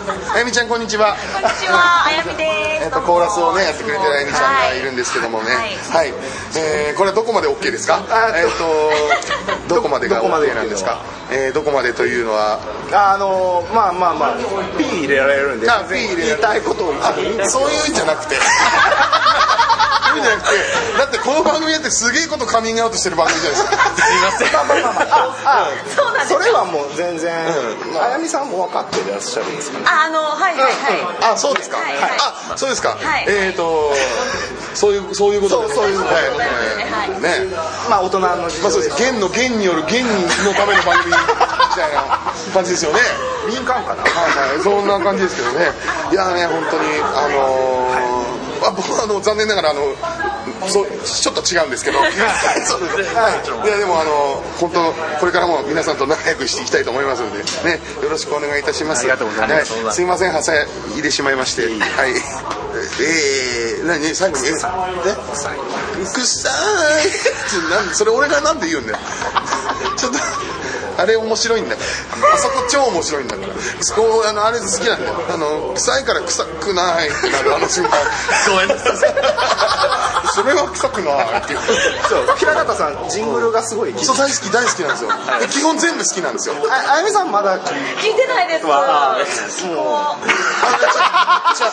[0.07, 1.15] あゆみちゃんこんにちは。
[1.33, 2.45] こんにちは、あやみで
[2.79, 2.85] す。
[2.85, 5.51] えっとコーラスをねやってくれてるあゆみちゃんがいるんですけどもね。
[5.51, 5.65] は
[6.03, 6.11] い。
[6.11, 6.19] はい、
[6.57, 7.99] えーこれはどこまで OK ですか？
[8.09, 8.47] あえっ
[9.67, 11.01] とどこまでがどこまで OK なんですか？
[11.31, 12.59] えーどこまでというのは？
[12.93, 14.37] あの、まあまあまあ、
[14.77, 16.25] P 入れられるんで、あ P 入れられる。
[16.27, 16.93] 言いたいことを。
[17.49, 18.35] そういうんじゃなくて
[20.09, 24.63] そういうんじゃなくてだってこの番組だってすげえことカミングアウトしてる番組じゃないですか。
[24.65, 26.33] まあまあまあまあ、あ、そうなんです。
[26.33, 27.31] それはもう全然、
[28.01, 29.85] あやみさんも分かってらっしゃるんですかね。
[29.87, 31.33] あ、あの、はいはいはい。
[31.33, 32.11] あそうですか、はいはい。
[32.51, 33.25] あそうですか、はい。
[33.27, 33.93] えっ、と
[34.73, 35.69] そういうそういうことで。
[35.69, 36.23] すそうそういうことはい。
[36.25, 37.21] はい。
[37.21, 37.53] ね。
[37.89, 38.97] まあ大人の事まあそうです。
[38.97, 39.11] 情。
[39.11, 41.17] 弦の弦による弦のための番組み
[41.75, 42.19] たいな
[42.53, 42.99] 感じですよね。
[43.47, 44.03] 民間かな。
[44.03, 44.63] はいはい。
[44.63, 45.71] そんな感じですけどね。
[46.11, 48.18] いやね本当にあのー
[48.63, 49.81] あ僕はあの残念ながらあの
[50.67, 59.01] そうちょっと違うんですけど、 はい、いやでもあの本当これからも皆さんと仲良くしていきたいと思いますのでねよろしくお願いいたします。
[59.01, 59.73] ありがとうございます。
[59.83, 60.01] はす。
[60.01, 60.53] いませんはしゃ
[60.97, 61.71] いでしまいまして、はい。
[63.01, 65.59] えー、何ね最後にえね臭い。
[67.49, 68.99] ちょなんそれ俺がなんで言うんだよ。
[69.97, 70.17] ちょっと
[70.99, 72.33] あれ面白いんだから。
[72.33, 73.53] あそこ超面白いんだから。
[73.81, 75.15] そこあのあれ好きなんだよ。
[75.29, 77.91] あの臭いから臭くないってなるあの瞬間。
[78.49, 79.13] ごめんなさい。
[80.35, 81.59] それは臭くないっていう。
[82.07, 82.37] そう。
[82.37, 85.09] 平方さんジングルがすごいそう大好き大好きなんですよ。
[85.39, 86.55] で基本全部好きなんですよ。
[86.69, 87.57] ああやみさんまだ？
[87.59, 88.65] 聞いてないです。
[88.65, 90.29] わもうああ
[91.49, 91.67] のちょ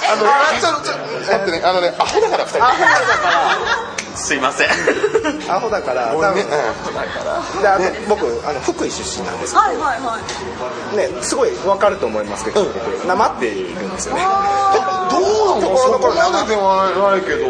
[0.83, 1.63] ちょ待ってね。
[1.65, 2.65] あのねアホだから二人。
[2.65, 4.69] アホだかすいません。
[4.69, 4.75] ら
[5.55, 6.35] アホだから多分
[7.61, 10.19] であと僕あの福井出身なんですけはいはいは
[10.95, 10.97] い。
[10.97, 13.09] どねすごい分かると思いますけど聞いてて。
[13.09, 14.23] なまっているんですよね
[15.47, 17.47] ころどころそこまでではないけど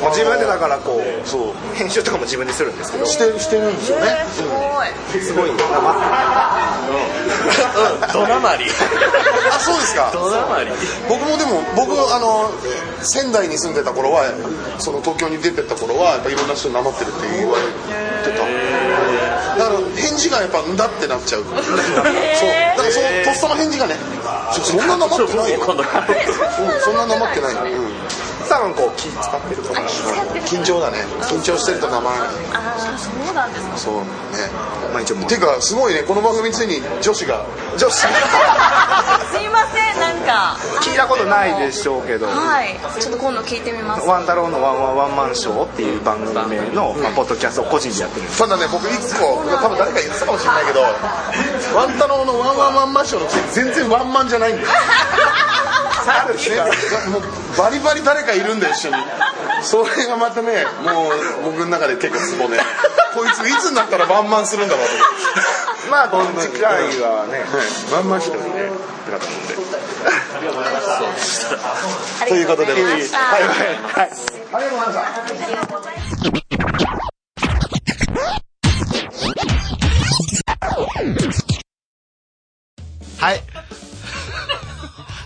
[0.00, 1.52] まあ自分でだからこうそう。
[1.74, 3.06] 編集とかも自分でするんですけど。
[3.06, 4.06] してしてるんですよね。
[4.20, 5.22] えーすごい。
[5.22, 5.56] すごいな。
[5.80, 5.94] ま
[8.12, 8.66] ドラマリ
[9.50, 10.10] あそうですか。
[10.12, 10.70] ドラマリ
[11.08, 12.50] 僕もでも僕あの
[13.02, 14.24] 仙台に住んでた頃は
[14.78, 17.64] その東京に出てった頃はやっぱいろんな人になまってるって言われ
[18.30, 18.44] てた
[19.58, 21.44] だから返事がやっぱんだってなっちゃう。
[21.48, 21.54] そう。
[21.54, 23.96] だからそのとっさの返事がね
[24.52, 25.60] そそんななまってないよ。
[26.84, 27.54] そんななまってない。
[27.54, 28.11] よ、うん
[28.52, 29.80] 多分こう気使ってるとか
[30.44, 30.98] 緊張だね。
[31.24, 33.76] 緊張してるとなまらないああそうなんですか。
[33.78, 34.04] そうね。
[34.92, 35.28] まあ一応もう。
[35.28, 36.02] ていうかすごいね。
[36.02, 37.46] この番組ついに女子が。
[37.78, 37.96] 女子。
[38.04, 38.06] す
[39.40, 40.58] いませんなんか。
[40.82, 42.26] 聞いたことないでしょうけど。
[42.26, 42.78] はい。
[43.00, 44.06] ちょっと今度聞いてみます。
[44.06, 48.38] ワン太郎のワンワンワンマンショーっていう番組名の、まあ、ポッドキャストを個人でやってるんです。
[48.38, 50.82] ただね僕一個多分誰か言ってたかもしれないけど
[51.74, 54.60] ワン太郎のワンワンワンマンショーのくせに全然ワンマンじゃないん
[56.06, 57.22] だよ全然もう
[57.58, 58.96] バリバリ誰かいるんだよ一緒に。
[59.62, 62.58] それがまたねもう僕の中で結構ツボね。
[63.14, 64.94] こいついつになったらワンマンするんだろうと。
[64.94, 65.06] 思っ
[65.84, 67.44] てまあこの次回はね。
[67.92, 68.42] ワンマン一人ね。
[68.42, 69.54] ってなったもんで
[72.28, 72.98] ということでありがとうござい。
[72.98, 73.18] ました
[83.24, 83.40] はい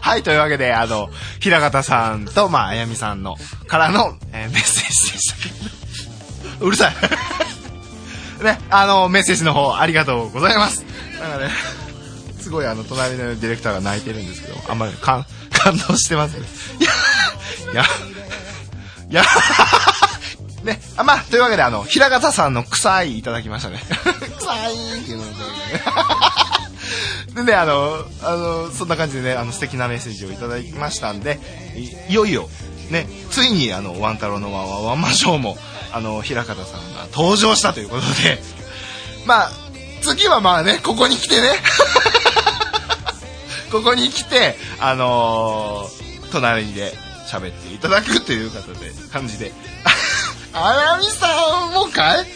[0.06, 0.22] はい。
[0.22, 3.34] というわけで、あの、平方さんと、まあ、あやみさんの、
[3.66, 5.48] からの、えーメッセージでしたけ
[6.60, 6.62] ど。
[6.64, 6.94] うるさい。
[8.44, 10.84] ね、あの、メッセージの方、ありがとうございます。
[11.20, 11.50] なんかね、
[12.40, 16.46] すごいあの、隣のディレクターが泣いてるんですけど、あんまり感、 感動してますね。
[16.78, 16.90] いや、
[17.72, 17.84] いや、
[19.10, 19.24] いや、
[20.62, 23.82] ね、あまあ、というわけで、あの、平方さんの臭いいただきましたね。
[24.38, 26.35] 臭いっていうのをいただきました
[27.34, 31.38] でね、あの、あの、そんな感じでね、あの、素敵なメッセージをいただきましたんで、
[32.08, 32.48] いよいよ、
[32.90, 35.58] ね、ついに、あの、ワン太郎のワンワンワンマンショーも、
[35.92, 38.42] あの、平方さんが登場したということで、
[39.26, 39.52] まあ、
[40.02, 41.50] 次はまあね、ここに来てね、
[43.72, 46.06] ここに来て、あのー
[46.40, 46.92] 隣で
[47.26, 49.52] 喋っていただくという方で、感じで。
[50.52, 52.26] あやみさんもかい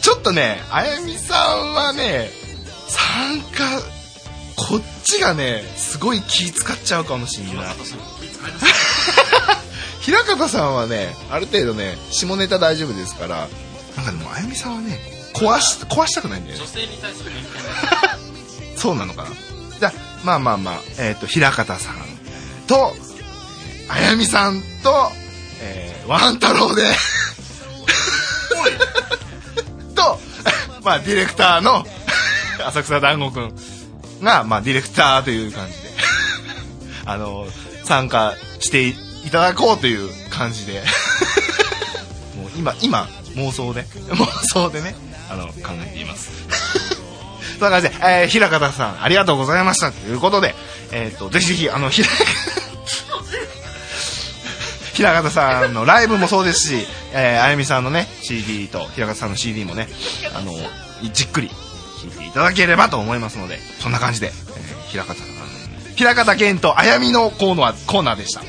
[0.00, 2.30] ちょっとね、あやみさんはね、
[2.88, 3.82] 参加、
[4.58, 7.74] こっちがね、すごい気使っちゃうかもしれない。
[10.02, 13.48] 平方さんはね、ある程度ね、下ネタ大丈夫ですから、
[13.96, 15.00] なんかでも、あやみさんはね、
[15.32, 16.64] 壊し、壊したくないんだよね。
[16.64, 16.72] 女。
[16.72, 17.30] 性に対する
[18.76, 19.30] そうなのかな。
[19.78, 19.92] じゃあ
[20.24, 21.96] まあまあまあ、えっ、と、平方さん
[22.66, 22.96] と、
[23.88, 25.12] あやみさんと、
[25.60, 26.82] えー、ワン太郎で、
[29.94, 30.20] と、
[30.82, 31.86] まあ、ディレクターの、
[32.66, 33.77] 浅草団子くん
[34.22, 35.88] が、まあ、ディレクターという感じで、
[37.06, 37.46] あの、
[37.84, 38.94] 参加してい
[39.30, 40.82] ただこうという感じで、
[42.36, 44.94] もう今、今、妄想で、 妄想でね、
[45.30, 45.52] あの、考
[45.84, 46.30] えています。
[47.58, 49.90] そんな感じで、えー、平方さん、ありがとうございました。
[49.90, 50.54] ということで、
[50.92, 52.08] えっ、と、ぜひぜひ、あの、平、
[54.94, 59.88] 平方さんのライブもそうですし、えー、あやみさんのね、CD と、平方さんの CD もね、
[60.34, 60.52] あの、
[61.12, 61.50] じっくり
[61.98, 65.14] 聴いていただければと思いますので、そんな感じで、えー、平方
[65.96, 68.40] 平方健とあやみのコーナー、コーナーでした。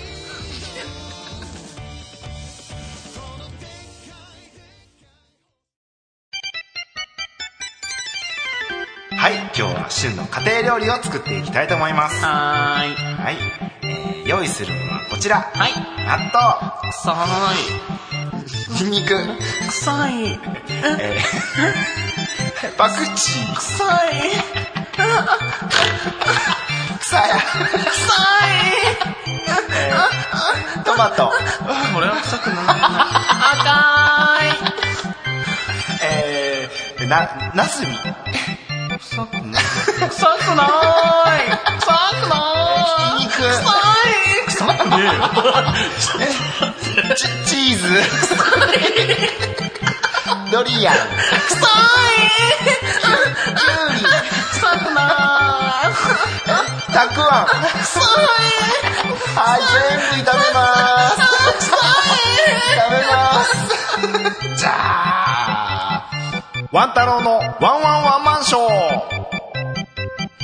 [9.20, 12.24] はい、今日は旬の家庭料理を作っていきたいと思います。
[12.24, 12.96] はーい。
[12.96, 13.38] はい、
[13.82, 15.38] えー用意するのはこちら。
[15.42, 15.74] はい。
[16.06, 19.16] 納豆、臭ニンニク、
[19.66, 19.70] い。
[19.70, 20.40] 臭い
[21.00, 22.09] えー
[22.78, 23.88] パクチー、臭い
[27.00, 27.40] 草や、
[30.84, 31.32] トマト、
[31.94, 32.66] これは臭くない。
[33.62, 33.70] 赤
[36.04, 37.98] えー、な、ナスビ、 い
[39.00, 39.64] 臭くない。
[40.10, 40.68] 臭くない。
[41.80, 43.20] 臭くない。
[43.20, 43.42] ニンニク、
[44.48, 45.12] 臭くねえよ
[47.16, 48.04] チチーズ、
[50.52, 50.96] ドリアン。
[50.96, 52.30] くそーい
[53.56, 54.00] キュウリ。
[54.52, 57.46] 臭くなーたくあん。
[57.46, 57.52] く
[57.86, 58.06] そーい
[59.36, 61.18] はい、全部炒めまーす。
[61.18, 64.58] くそーい炒めまーす。
[64.58, 66.10] じゃあ、
[66.72, 68.70] ワン太郎のワンワンワンマンショー。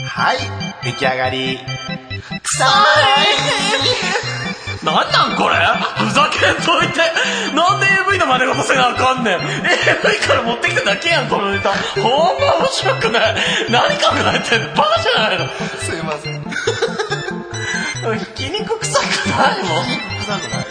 [0.08, 0.38] はい、
[0.84, 1.58] 出来上がり。
[1.58, 1.64] く
[2.58, 2.68] そー
[4.32, 4.35] い
[4.86, 5.56] なんなんこれ？
[5.98, 7.00] ふざけんといて。
[7.56, 9.36] なんで AV の真似事せなあかんねん。
[9.36, 9.42] AV
[10.28, 11.72] から持ってきただけやんこのネタ。
[12.02, 13.36] ほんま面白くない。
[13.72, 14.68] 何考えてんの？
[14.76, 15.50] バカじゃないの。
[15.80, 16.44] すいません。
[18.20, 19.04] ひき肉臭く
[19.36, 19.86] ないもん。
[20.20, 20.66] 臭くない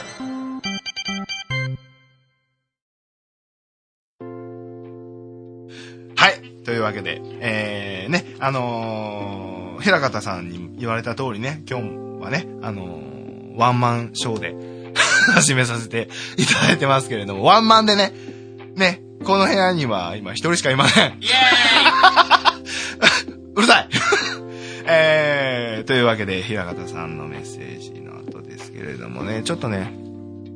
[6.17, 6.41] はい。
[6.65, 11.87] というわけで、えー、ね、あのー、平方さんに言われた通りね、今日
[12.23, 13.24] はね、あのー、
[13.55, 14.55] ワンマンショーで
[15.35, 18.13] 始めさせていただいてますけれども、ワンマンでね、
[18.77, 21.19] ね、この部屋には今一人しかいません。
[21.21, 21.29] イエ
[23.55, 23.89] うるさい
[24.87, 29.95] えー、というわけで、平方さんのメッセージの後ですけれどもね、ちょっとね、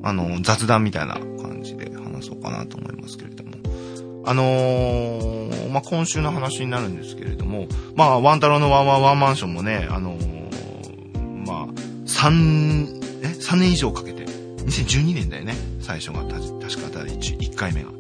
[0.03, 3.51] あの、雑談みたいな感じで話そうかなと思いますけれども。
[4.27, 10.48] あのー、まあ、今週の話になるんですけれども、まあ、ワン太郎のワンワンワンマンションもね、あのー、まあ、
[12.19, 17.91] 3、え ?3 年以上かけて、2012年だよね、最初が、た確か第 1, 1回目が。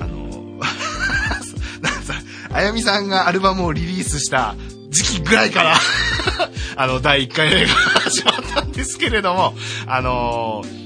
[0.00, 0.58] あの、
[2.52, 4.56] あやみさんがアルバムをリリースした
[4.90, 5.76] 時期ぐらいから、
[6.76, 9.54] あの、第1回目が始まったんですけれども、
[9.86, 10.84] あのー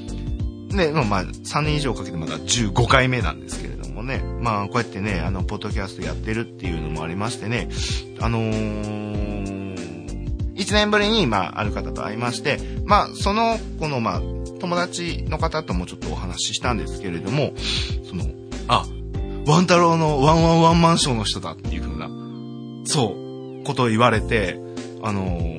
[0.69, 7.69] ね、まあ、3年以上かけてまだ15回目なんですけれどもね、まあ、こうやってね、あの、ポッドキャストやってるっていうのもありましてね、
[8.21, 9.08] あのー、
[10.59, 14.21] 1年ぶりに、まあ、ある方と会いまして、まあ、その子の、まあ、
[14.61, 17.53] 友達の方ともちょっとお話ししたんですけれども、
[18.09, 18.25] その、
[18.67, 18.85] あ、
[19.47, 22.09] ワン太郎のワンワンワンマンショーの人だっていう風な、
[22.85, 23.15] そ
[23.63, 24.59] う、ことを言われて、
[25.03, 25.59] あのー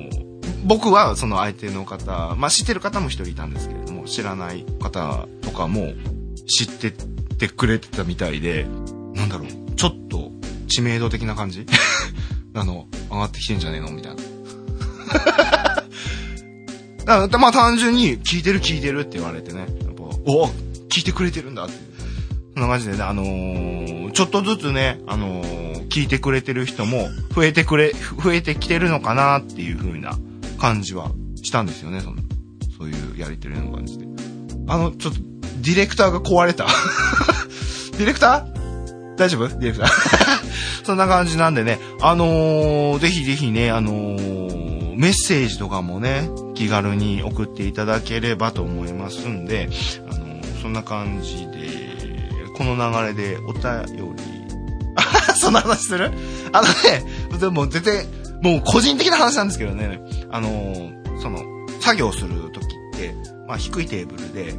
[0.66, 5.94] 僕はその相手の方、まあ知ってる方も一人いたんですけれども、知らない方とかも
[6.48, 8.66] 知っててくれてたみたいで、
[9.16, 10.32] なんだろう、ちょっと
[10.68, 11.66] 知名度的な感じ？
[12.54, 13.92] あの、上がってきてんじゃねえの？
[13.92, 14.22] みたいな。
[17.06, 20.48] だからまあ単純に聞いてる聞いてるって言われてね、やっぱ、お
[20.90, 21.74] 聞いてくれてるんだって。
[22.54, 27.94] そんな感じでね、あのーちょっとずつね、あのー聞いてくれてる人も増えてくれ、
[28.24, 30.18] 増えてきてるのかなっていう風な
[30.60, 32.18] 感じはしたんですよね、その、
[32.78, 34.06] そういうやりとりの感じで。
[34.68, 35.20] あの、ちょっと、
[35.62, 36.66] ディレクターが壊れた。
[37.98, 39.16] ディレクター？
[39.16, 39.48] 大丈夫？
[39.48, 39.90] ディレクター？
[40.86, 44.49] そんな感じなんでね、あのーぜひぜひね、あのー
[45.00, 49.70] メッセージとかもね、気軽に送っていただければと思いますんで、
[50.12, 51.70] あのそんな感じで、
[52.58, 54.04] この流れでお便り、
[54.98, 55.02] あ
[55.40, 56.12] そんな話する？
[56.52, 58.06] あのね、でも全然、
[58.42, 60.92] もう個人的な話なんですけどね、あの
[61.22, 61.46] その、
[61.80, 62.68] 作業するときっ
[63.00, 63.16] て、
[63.48, 64.54] まあ低いテーブルで、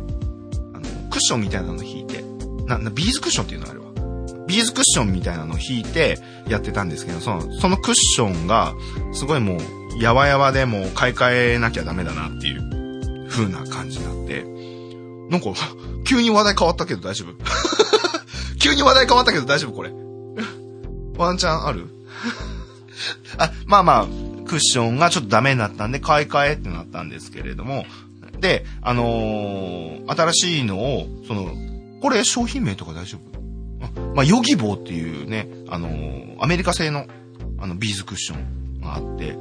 [0.72, 2.24] あの、クッションみたいなの引いて、
[2.64, 3.90] な、な、ビーズクッションっていうのあれは。
[4.46, 6.18] ビーズクッションみたいなのを引いて
[6.48, 8.74] やってたんですけど、その、そのクッションが、
[9.12, 14.44] すごいもう、やわやわでも買い替えなきゃダメだなっていう風な感じになって、
[15.30, 15.48] なんか、
[16.06, 17.34] 急に話題変わったけど大丈夫？
[18.58, 19.72] 急に話題変わったけど大丈夫？
[19.72, 19.90] これ。
[21.16, 21.86] ワンチャンある？
[23.38, 24.06] あ、まあまあ、
[24.46, 27.84] クッションがちょっとダメになったんで、買い替えってなったんですけれども、
[28.40, 31.54] で、あのー新しいのを、その、
[32.02, 33.18] これ商品名とか大丈
[33.94, 34.00] 夫？
[34.14, 37.06] まあ、ヨギボーっていうね、あのーアメリカ製の、
[37.58, 39.36] あの、ビーズクッションがあって、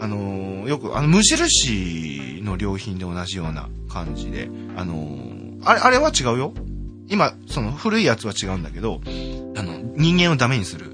[0.00, 6.54] あのーよく、あの、無印の良品で同じような感じで、あのーあれ、あれは違うよ。
[7.08, 9.00] 今、その古いやつは違うんだけど、
[9.56, 10.92] あの、人間をダメにする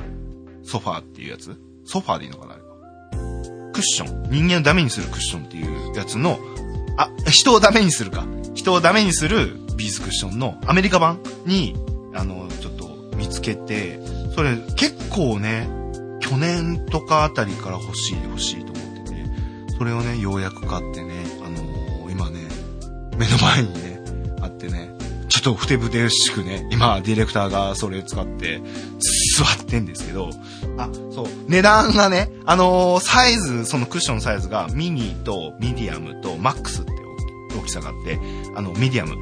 [0.65, 3.73] ソファーっていうやつソファーでいいのかなあれは。
[3.73, 4.31] クッション。
[4.31, 6.39] 人間をダメにするクッションっていうやつの、
[6.97, 8.27] あ、人をダメにするか。
[8.55, 11.77] 人をダメにするビーズクッションのアメリカ版に、
[12.15, 14.01] あの、ちょっと見つけて、
[14.35, 15.69] それ結構ね、
[16.21, 18.66] 去年とかあたりから欲しい欲しい、
[19.79, 21.15] それをね、ようやく買ってね、
[21.45, 22.41] あのー今ね、
[23.19, 24.01] 目の前にね、
[24.41, 24.91] あってね、
[25.29, 28.63] ちょっとふてぶてしくね、今、ディレクターがそれ使って、
[29.37, 30.31] 座ってんですけど、
[30.79, 36.93] あ、そう、値段がね、あのーサイズ、そのクッションのサイズが、ミニとミディアムとマックスって
[37.59, 38.19] 大きさがあって、
[38.55, 39.15] あの、ミディアム。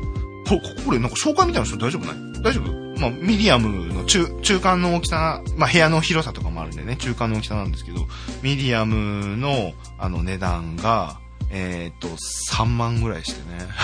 [0.47, 2.43] これこれなんか紹介みたいな人大丈夫ない？
[2.43, 2.84] 大丈夫？
[2.99, 8.07] まあ、ミディアムの中、中間の大きさ、まあ、部屋の広さとかもあるんでね、中間の大きさなんですけど、
[8.43, 11.19] ミディアムの、あの、値段が、
[11.51, 13.67] えーっと、3万ぐらいしてね。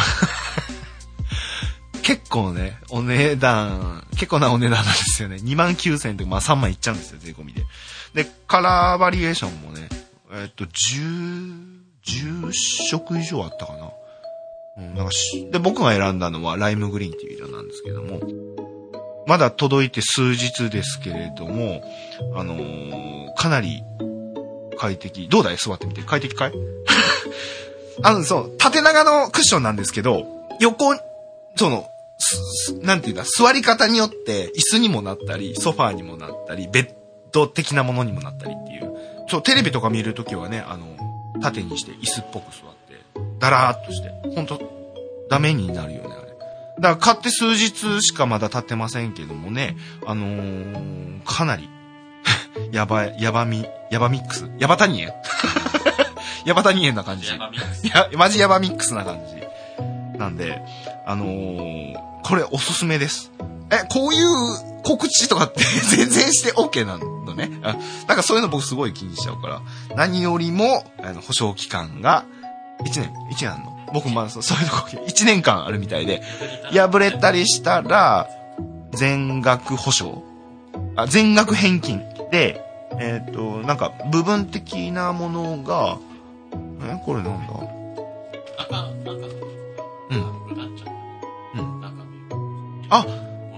[2.03, 5.37] 結構ね、お値段、結構なお値段なんですよね。
[5.37, 7.65] 2万9000とか、まあ3万いっちゃうんですよ、税込みで。
[8.15, 9.89] で、カラーバリエーションもね、
[10.33, 13.91] えっと、10、10色以上あったかな。
[14.79, 18.21] うん、なんかし、で、僕が選んだのはライムグリーンっていう色なんですけども、
[19.31, 21.85] まだ届いて数日ですけれども、
[22.35, 23.85] あのーかなり
[24.77, 25.29] 快適。
[25.29, 25.57] どうだい？
[25.57, 26.03] 座ってみて。
[26.03, 26.53] 快適かい？
[28.03, 30.27] あの、そう、縦長のクッションなんですけど、
[30.59, 30.97] 横、
[31.55, 31.89] その、
[32.83, 36.89] なんていうんだ、座り方によって椅子にもなったり、ソファーにもなったり、ベッ
[37.31, 38.91] ド的なものにもなったりっていう。
[39.29, 40.87] そう、テレビとか見るときはね、あの、
[41.41, 43.01] 縦にして椅子っぽく座って、
[43.39, 44.61] だらーっとして、ほんと、
[45.31, 46.17] ダメになるよね、
[46.81, 49.77] だから買って数日しかまだ経ってませんけどもね、
[50.07, 51.69] あのー、かなり、
[52.73, 55.13] やばい、やばみ、やばミックスやばたにえん
[56.47, 57.29] やばたにえんな感じ。
[57.29, 60.19] ヤバミックスいや、マジヤバミックスな感じ。
[60.19, 60.61] なんで、
[61.07, 63.31] あのー、これおすすめです。
[63.71, 65.63] え、こういう告知とかって
[65.97, 67.51] 全然して OK なのね。
[67.63, 67.77] あ
[68.09, 69.61] なんかそういうの僕すごい気にしちゃうから。
[69.97, 72.25] 何よりも、あの、保証期間が、
[72.85, 73.70] 1年、1年あんの？
[73.93, 76.23] 僕まあそうそういうとこ、1年間あるみたいで、
[76.73, 78.29] 破れたりしたら、
[78.93, 80.23] 全額保証
[80.97, 82.65] あ、全額返金で、
[82.99, 85.99] えっ、と、なんか、部分的なものが、
[86.83, 87.55] え、これなんだ？
[92.91, 93.07] あ、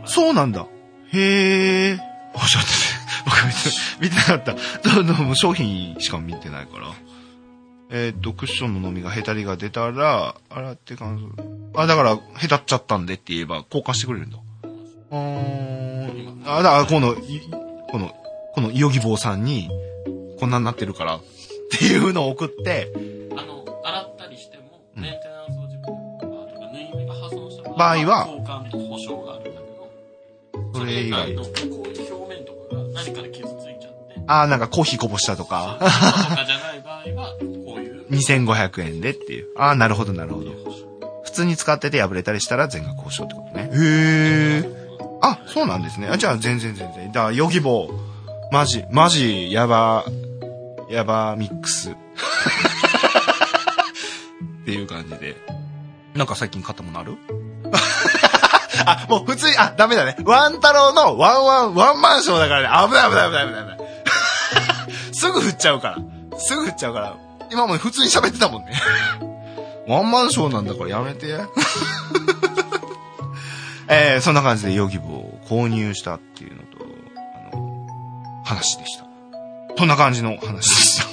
[0.05, 0.67] そうなんだ。
[1.13, 1.99] へえ。
[2.35, 2.75] あ、ちょっとね、
[3.25, 3.37] 僕
[4.03, 4.55] 見てなかった。
[5.03, 6.89] どうも商品しか見てないから。
[7.95, 11.79] えっ、と、クッションの飲みがヘタリが出たら、洗って乾燥。
[11.79, 14.39] あ、だから、へたっちゃったんでって言えば、交換してくれるんだ。
[15.11, 16.43] あー。
[16.47, 17.41] あ、だから、この、い
[17.91, 18.11] この、
[18.55, 19.69] この、ヨギボーさんに、
[20.41, 21.21] こんなになってるから、っ
[21.71, 22.91] ていうのを送って、
[23.37, 25.03] あの、洗ったりしても、うん。
[25.03, 37.52] メンテナンスを自分でとか、縫い目が破損した場合は交換と保証があるんだけど、それ以外のこういう表面とかが何かで傷ついちゃって、ああ、なんかコーヒーこぼしたとか、とかじゃない場合は、
[38.13, 39.47] 2500円でっていう。
[39.57, 40.53] ああ、なるほど、なるほど。
[41.25, 43.71] 普通に使ってて破れたりしたら全額交渉ってことね。
[43.73, 44.83] へえ。
[45.23, 46.09] あ、そうなんですね。
[46.11, 47.13] あじゃあ全然全然。
[47.13, 47.93] だから、ヨギボー、
[48.53, 50.05] マジ、マジ、ヤバ、
[50.91, 51.91] ヤバミックス。
[51.91, 51.95] っ
[54.65, 55.37] ていう感じで。
[56.15, 57.17] なんか最近買ったものある？
[58.85, 60.17] あ、もう普通に、あ、ダメだね。
[60.25, 62.89] ワン太郎のワンワン、ワンマンショーだからね。
[62.89, 63.79] 危ない危ない危ない危ない危ない。
[65.15, 66.39] すぐ振っちゃうから。
[66.39, 67.17] すぐ振っちゃうから。
[67.53, 68.73] 今も普通に喋ってたもんね。
[69.87, 71.27] ワンマンショーなんだからやめて。
[73.89, 76.79] えー、そんな感じでヨギボを購入したっていうのと、
[77.53, 79.05] あの、話でした。
[79.77, 81.13] そんな感じの話でした。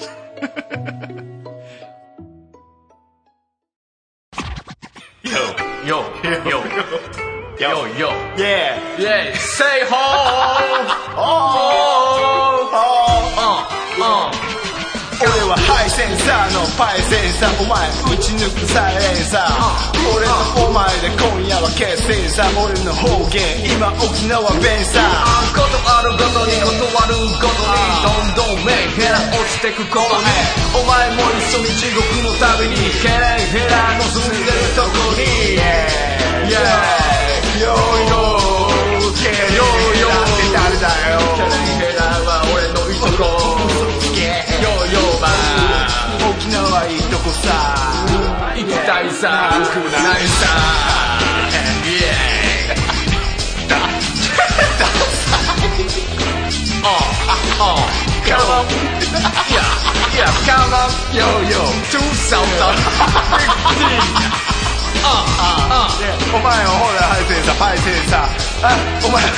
[5.85, 6.63] Yo, yo, yo,
[7.57, 8.09] yo, yo.
[8.37, 8.79] Yeah!
[8.97, 9.95] Yeah, say ho!
[11.21, 11.69] Oh!
[14.01, 14.38] Uh, uh.
[15.19, 17.75] 俺はハイセンサーのパイセンサーお前
[18.07, 20.31] 打ち抜くサイレンサー俺と
[20.63, 25.03] お前で今夜は決戦さ俺の方言今沖縄弁さ。
[25.51, 30.23] ことあるごとに断るごとにどんどんメンヘラ落ちてく頃に
[30.71, 35.59] お前も一緒に地獄の旅にケレンヘラの住んでるとこに。
[35.59, 36.63] Yeah!
[37.59, 41.19] ヨーヨーケヨーヨーって誰だよ。
[41.35, 43.48] ケレンヘラは俺のいとこ
[47.23, 47.75] こさ
[48.55, 49.51] 行きたいさ。
[49.71, 50.47] くな いさ
[51.85, 52.79] Yeah
[56.83, 56.85] あ
[57.59, 57.61] あ
[58.25, 58.67] Come on
[59.49, 59.59] Yeah
[60.15, 61.59] Yeah Come on Yo Yo
[61.89, 62.39] 2015
[66.33, 68.19] お前はほらハイセンサーパイセンサー
[68.63, 68.67] あ
[69.05, 69.29] お前は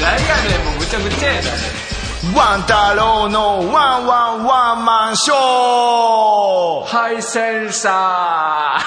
[0.00, 1.48] 何やねんもうむちゃくちゃやな
[2.22, 6.84] ワン太郎のワンワンワンマンショー。
[6.84, 8.78] ハイセンサ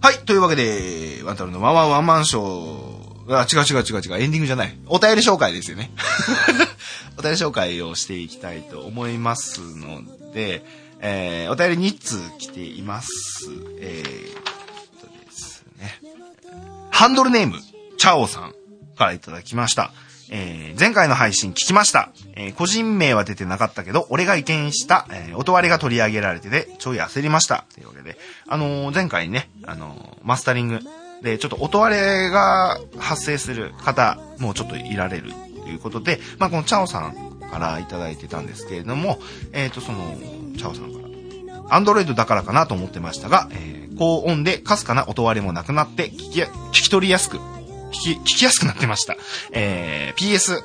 [0.00, 2.91] はい、というわけで、ワンタロウのワンワンワンマンショー、
[3.28, 4.76] あ、違う違う違う違う、エンディングじゃない。
[4.86, 5.90] お便り紹介ですよね。
[7.18, 10.02] お便り紹介をしていきたいと思いますの
[10.32, 10.64] で、
[11.00, 13.08] えー、お便り2通来ています。
[13.80, 16.00] えー、っとですね。
[16.90, 17.58] ハンドルネーム、
[17.98, 18.54] チャオさん
[18.96, 19.92] からいただきました。
[20.30, 22.10] えー前回の配信聞きました。
[22.34, 27.64] えー個人名は出てなかったけど、俺が意見した、えー音割れが取り上げられてて、ちょい焦りました。
[27.74, 28.18] というわけで、
[28.48, 30.80] あのー前回ね、あのーマスタリング
[31.22, 39.18] で、ちょっと音割れが発生する方もちょっといられるということで、まあ、このチャオさんからいただいてたんですけれども、
[39.52, 40.16] えっ、と、その、
[40.56, 49.16] チャオさんから、アンドロイドだからかなと思ってましたが、えー高音でかすかな音割れもなくなって聞き、聞き取りやすく、聞き、聞きやすくなってました。
[49.52, 50.62] えー PS、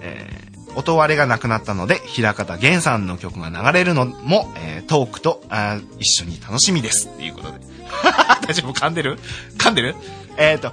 [0.00, 7.08] えー音割れがなくなったので、平方源さんの曲が流れるのも、えートークとあ一緒に楽しみです。
[7.08, 7.58] っていうことで。
[8.46, 9.18] 大丈夫噛んでる？
[9.58, 9.94] 噛んでる？
[10.36, 10.72] えっ、と、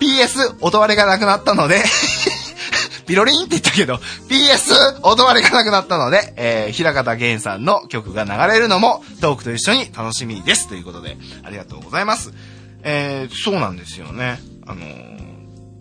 [0.00, 1.82] PS、音割れがなくなったので、
[3.06, 10.68] ピロリンって言ったけど、PS、音割れがなくなったので、えー、平方源さんの曲が流れるのも、トークと一緒に楽しみです。
[10.68, 12.32] ということで、ありがとうございます。
[12.82, 14.40] えー、そうなんですよね。
[14.66, 15.18] あのー、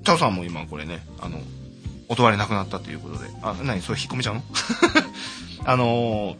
[0.03, 1.39] チャオさんも今これね、あの、
[2.09, 4.43] 音割れなくなったということで、あ、なにそれ引っ込めちゃうの？
[5.65, 6.35] あの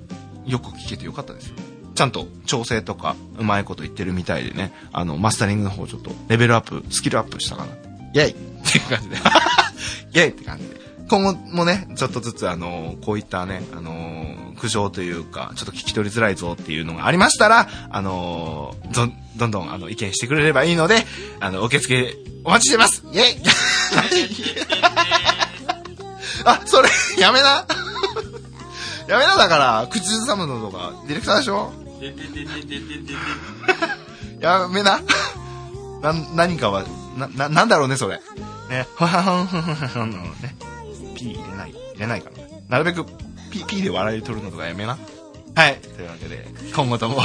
[0.46, 1.56] ー、よく聞けてよかったですよ。
[1.96, 7.72] ちゃんと調整とかうまいこと言ってるみたいでね、あの、マスタリングの方ちょっとレベルアップ、スキルアップしたかな。
[8.14, 8.30] イェイ。
[8.32, 9.16] っていう感じで。
[10.14, 10.82] イェイって感じで。
[11.10, 21.06] 今後もね、ちょっとずつあの、こういったね、あのー苦情というか、ちょっと聞き取りづらいぞっていうのがありましたら、あのーどん、どんどんあの、意見してくれればいいので、
[21.42, 22.16] あの、受付
[22.46, 23.04] お待ちしてます。
[23.12, 23.44] イェイ。
[26.46, 27.66] あ、それ、やめな。
[29.08, 29.36] やめな。
[29.38, 31.72] だから、口ずさむのとか、ディレクターでしょ？
[34.40, 35.00] やめな。
[36.02, 36.84] な、何かは、
[37.18, 38.20] な、な、なんだろうね、それ。
[38.70, 40.56] ね、はははんはははんなのね。
[41.16, 42.64] P 入れない、入れないからね。
[42.68, 43.06] なるべく、
[43.52, 44.98] P、P で笑い取るのとかやめな。
[45.56, 45.78] はい。
[45.78, 46.46] というわけで、
[46.76, 47.22] 今後とも。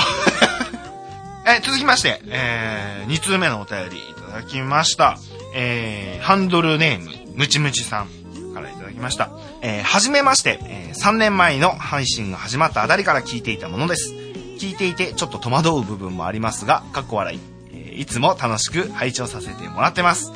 [1.47, 5.18] え、続きまして、えー、2通目のお便りいただきました。
[5.55, 9.31] えー、ハンドルネーム、ムチムチさんからいただきました。
[9.62, 14.18] えー、はじめまして、えー、3年前の配信が始まったあたりから聞いていたものです。
[14.59, 18.01] 聞いていてちょっと戸惑う部分もありますが、かっこ笑い。
[18.01, 20.33] いつも楽しく拝聴させてもらってます。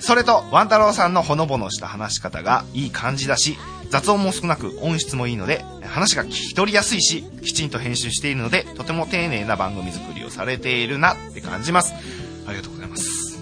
[0.00, 3.56] それと、ワン太郎さんのほのぼのした話し方がいい感じだし、
[3.90, 11.94] 雑音も少なく音質もいいので、話が聞き取りやすいし、きちんと編集しているので、とても丁寧な番組作りをされているなって感じます。
[12.46, 13.38] ありがとうございます。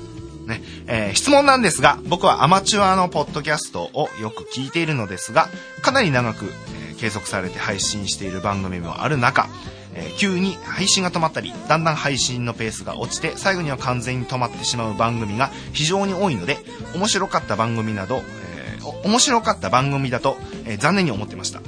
[0.47, 5.49] ね、えー質問なんですが、僕はアマチュアのポッドキャストをよく聞いているのですが、
[5.83, 6.47] かなり長く、
[6.81, 9.51] えー継続されて配信している番組もある中、
[9.97, 16.59] えー急に配信が止まったり、だんだん配信のペースが落ちて、最後には完全に止まってしまう番組が非常に多いので、
[16.94, 18.22] 面白かった番組など、
[18.53, 21.61] えー面白かった番組だと、えー残念に思ってました。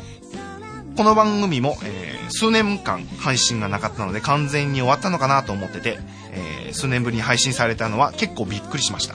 [0.96, 5.98] この番組も、えー数年間配信がなかったので完全に終わったのかなと思ってて、
[6.32, 9.14] えー数年ぶりに配信されたのは結構びっくりしました。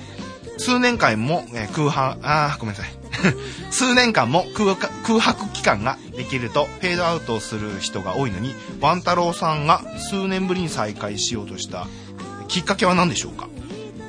[0.57, 2.93] 数年間も、え空白、あごめんなさい。
[3.71, 4.75] 数年間も空
[5.19, 11.87] 白期間ができるとフェードアウトする人が多いのに、ワン太郎さんが数年ぶりに再開しようとした
[12.47, 13.47] きっかけは何でしょうか？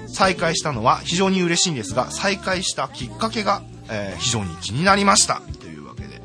[0.06, 5.42] 再開したのは非常に嬉しいんですが、再開したきっかけが、えー非常に気になりました。
[5.60, 6.22] というわけで。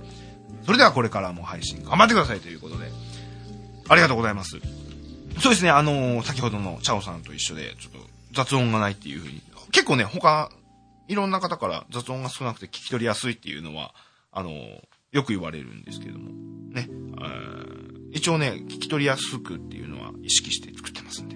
[0.65, 2.91] それではこれからも配信頑張ってくださいということで。
[3.87, 4.57] ありがとうございます。
[5.41, 9.41] そうですね、あのー先ほどのチャオさんと一緒で、ちょっと雑音がないっていうふうに。
[9.71, 10.49] 結構ね、他、
[11.07, 13.93] いろんな方から雑音が少なくて聞き取りやすいっていうのは、
[14.31, 14.51] あの
[15.11, 16.31] よく言われるんですけども。
[16.71, 16.87] ね。
[18.11, 21.35] 一応ね、聞き取りやすくっていうのは意識して作ってますんで。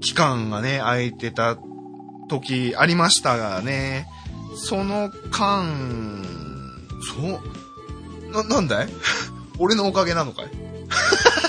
[0.00, 1.56] 期間がね、空いてた
[2.28, 4.06] 時ありましたがね、
[4.56, 6.22] その間、
[7.02, 7.40] そ
[8.28, 8.88] う、な、なんだい？
[9.58, 10.50] 俺のおかげなのかい？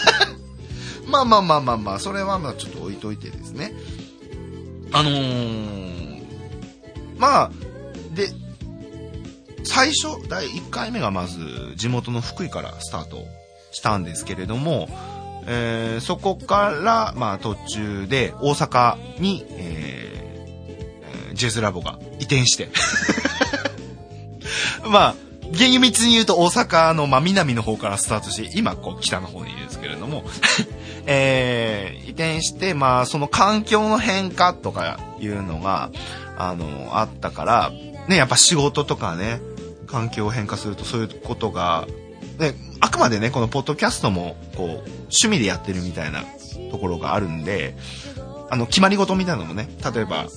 [1.07, 3.73] まあまあまあまあまあ、それはまあちょっと置いといてですね。
[4.91, 5.94] あのー、
[7.17, 7.51] まあ、
[8.13, 8.29] で、
[9.63, 11.39] 最初、第1回目がまず
[11.75, 13.25] 地元の福井からスタート
[13.71, 14.87] したんですけれども、
[15.47, 22.69] えーそこから、まあ途中で大阪に、えーえージェズラボが移転して。
[24.87, 25.15] まあ、
[25.51, 30.23] 厳密に言うと大阪の真南の方からスタートし、今こう北の方にいるんですけれども、
[31.05, 35.89] えー移転して、まあその環境の変化とかいうのが、
[36.37, 37.71] あの、あったから、
[38.07, 39.41] ね、やっぱ仕事とかね、
[39.87, 41.87] 環境を変化するとそういうことが、
[42.37, 46.23] で、あくまでね、このポッドキャストも、こう、趣味でやってるみたいな
[46.71, 47.75] ところがあるんで、
[48.49, 50.27] あの、決まり事みたいなのもね、例えば、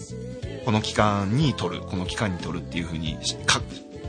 [0.64, 3.18] この期間に撮る、この期間に撮るっていう風に、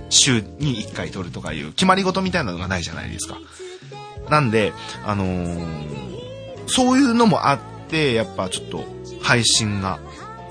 [0.09, 3.37] 週に1回撮るとかいう決まり事みたいなのがないじゃないですか。
[4.29, 4.73] なんで、
[5.05, 6.09] あのー
[6.69, 7.59] そういうのもあっ
[7.89, 8.83] て、やっぱちょっと
[9.21, 9.99] 配信が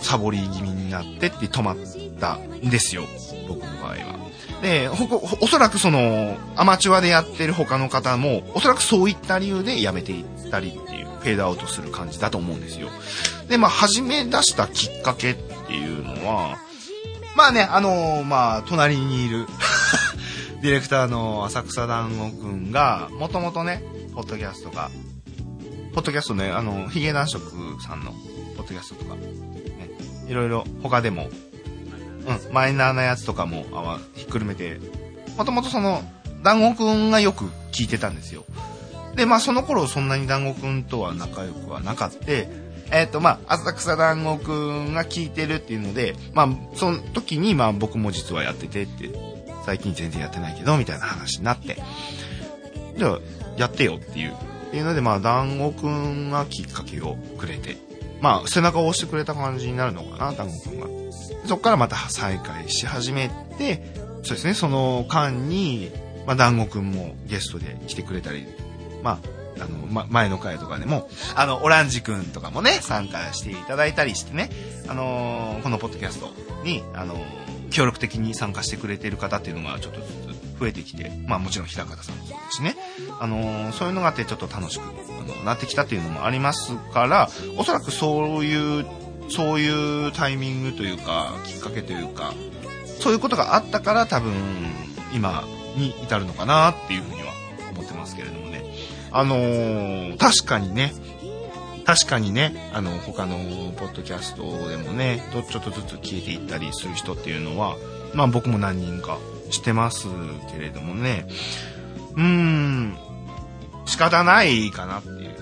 [0.00, 1.76] サボり気味になってって止まっ
[2.20, 3.04] たんですよ。
[3.48, 4.18] 僕の場合は。
[4.62, 12.88] で、ほこ、おそらくその、アマチュアでやってる他の方も、おそらくそういった理由で辞めていったりっていう、フェードアウトする感じだと思うんですよ。
[13.48, 15.34] で、まあ、始め出したきっかけっ
[15.66, 16.58] ていうのは、
[17.36, 19.46] まあね、あのーまあ、隣にいる、
[20.60, 23.82] ディレクターの浅草団子くんが、もともとね、
[24.12, 24.90] ポッドキャストが、
[25.94, 28.10] ポッドキャストね、あの、ヒゲ男色さんの
[28.56, 29.16] ポッドキャストとか、
[30.28, 31.28] いろいろ他でも、
[32.26, 34.78] うん、マイナーなやつとかもあひっくるめて、
[35.36, 36.02] もともとその、
[36.42, 38.44] 団子くんがよく聞いてたんですよ。
[39.16, 42.48] で、まあその頃そんなに団子くんとは仲良くはなかって、
[42.90, 49.10] えっ、とまあ、浅草団子くんが聞いてるっていうので、まあその時にまあ僕も実はやっててって、
[49.64, 51.76] 最近全然やってないけど、みたいな話になって、
[52.96, 53.18] じゃあ
[53.56, 54.32] やってよっていう。
[54.32, 57.76] っていうのでまあ団子くんがきっかけをくれて、
[58.20, 60.86] まあ背中を押してくれた感じになるのかな、団子くんが。
[61.46, 63.82] そこからまた再開し始めて、
[64.22, 65.90] そうですね、その間に、
[66.26, 68.46] まあ、団子くんもゲストで来てくれたり、
[69.02, 69.18] ま
[69.58, 74.50] あ、あの、ま、前の回とかでも、あの、オランジくんとかもね、参加していただいたりしてね、
[74.88, 76.30] あのーこのポッドキャスト
[76.64, 80.00] に、あのー協力的に参加してくれてる方っていうのがちょっと
[80.58, 82.76] 増えてきて、まあもちろん平方さんもそうですね、
[83.20, 88.86] あのーそういうのがあってちょっと楽しく、あの、なってきたっていうのもありますから、おそらくそういう
[89.30, 92.32] そういうタイミングというか、きっかけというか、
[93.00, 94.32] そういうことがあったから多分、
[95.14, 95.44] 今
[95.76, 97.32] に至るのかなっていうふうには
[97.72, 98.64] 思ってますけれどもね。
[99.10, 100.92] あのー確かにね、
[101.84, 103.36] 確かにね、あの、他の
[103.72, 107.76] ポッドキャストでもね、ちょっとずつ消えていったりする人っていうのは、
[108.14, 109.18] まあ僕も何人か
[109.50, 110.06] してます
[110.52, 111.26] けれどもね、
[112.16, 112.96] うーん、
[113.86, 115.36] 仕方ないかなっていう。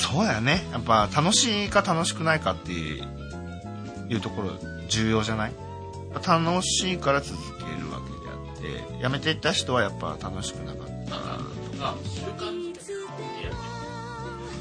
[0.00, 0.66] そうだよね。
[0.72, 3.00] やっぱ楽しいか楽しくないかってい
[4.14, 4.50] うところ
[4.88, 5.52] 重要じゃない？
[6.26, 7.98] 楽しいから続けるわ
[8.58, 11.20] けであって、やめていった人はやっぱ楽しくなかったと
[11.78, 11.94] か。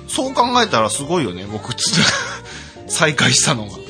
[0.08, 1.92] そう考えたらすごいよね、僕、つ
[2.88, 3.78] 再開したのが。
[3.78, 3.84] ね。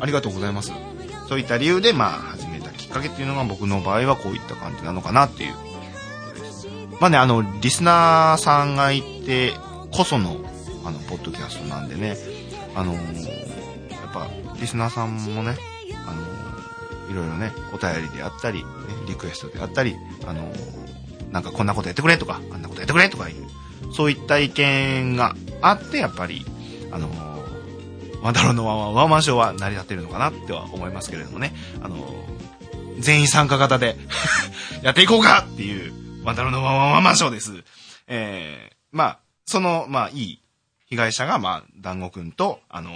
[0.00, 0.72] ありがとうございます。
[1.28, 5.54] そういった理由で、まあ、始めたきっかけっていうのが僕の場合はこういった感じなのかなっていう。
[7.00, 9.52] まあね、あの、リスナーさんがいて
[9.92, 10.36] こその、
[10.84, 12.16] あの、ポッドキャストなんでね、
[12.74, 13.28] あのー
[13.90, 14.28] やっぱ、
[14.60, 15.56] リスナーさんもね、
[16.06, 18.64] あのーいろいろね、お便りであったり、ね
[19.06, 19.96] リクエストであったり、
[20.26, 26.44] あのーなんかこんなことやってくれとか、あんなことやってくれとかいう、そういった意見があって、やっぱり、
[26.90, 27.27] あのー
[28.22, 31.96] ワンダローのワンワンワンマンショーは成り立ってるのかなっては思いますけれどもね、あの
[32.98, 33.96] 全員参加型で
[34.82, 37.64] やっていこうかっていう、ワンダローのワンワンワンマンショーです。
[38.06, 40.42] えー、まあ、その、まあ、いい
[40.86, 42.90] 被害者が、まあ、団子くんと、あの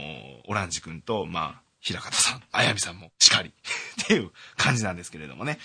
[0.47, 3.51] オランジくんと、まあ、平方さん、あやみさんもしかり
[4.03, 5.59] っていう感じなんですけれどもね。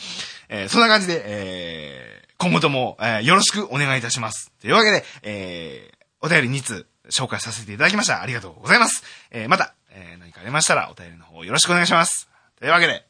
[0.49, 4.51] えーそんな感じで、えー今後とも、えーよろしくお願いいたします。
[4.61, 8.21] というわけで、えーお便り2通紹介させていただきました。
[8.21, 9.03] ありがとうございます。
[9.31, 12.29] えーまた、えー何かありましたらお便りの方よろしくお願いします。
[12.59, 13.05] というわけで、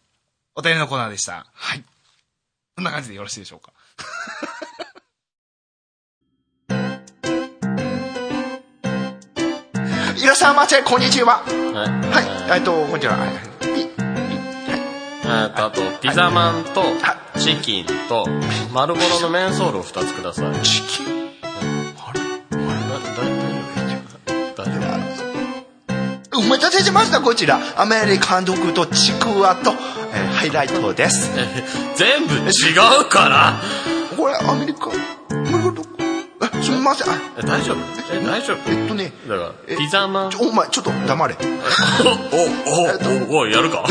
[0.56, 1.46] お便りのコーナーでした。
[1.54, 1.84] はい。
[2.76, 3.72] そんな感じでよろしいでしょうか？
[10.18, 11.38] いらっしゃいませ、こんにちは。
[11.38, 12.28] はい。
[12.50, 13.18] はい、えっと、こんにちは。
[13.18, 13.30] はい
[15.24, 16.84] えーと、あと、ピザマンと、
[17.40, 18.26] チキンと、
[18.74, 20.52] 丸ボロのメンソールを2つください。
[20.52, 21.27] なチキン？
[26.48, 27.60] お待たせしました、こちら。
[27.76, 31.32] アメリカンドッグとちくわと、えーハイライトです。
[31.36, 31.46] え
[31.98, 32.42] 全部違
[33.02, 33.62] うから
[34.16, 34.90] これ、アメリカ。
[36.60, 37.08] え、すみません。
[37.46, 37.78] 大丈夫？
[38.14, 38.72] え大丈夫？
[38.72, 41.36] えっとね、だからえピザマンお前、ちょっと黙れ。
[43.26, 43.84] おおおおやるか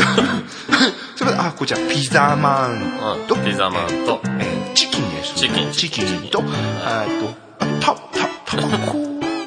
[1.15, 5.35] それで、あ、こちら、ピザマンと、うんピザマンとえーチキンです。
[5.35, 8.97] チキンチキンと、えーっと、あた、た、タバコ、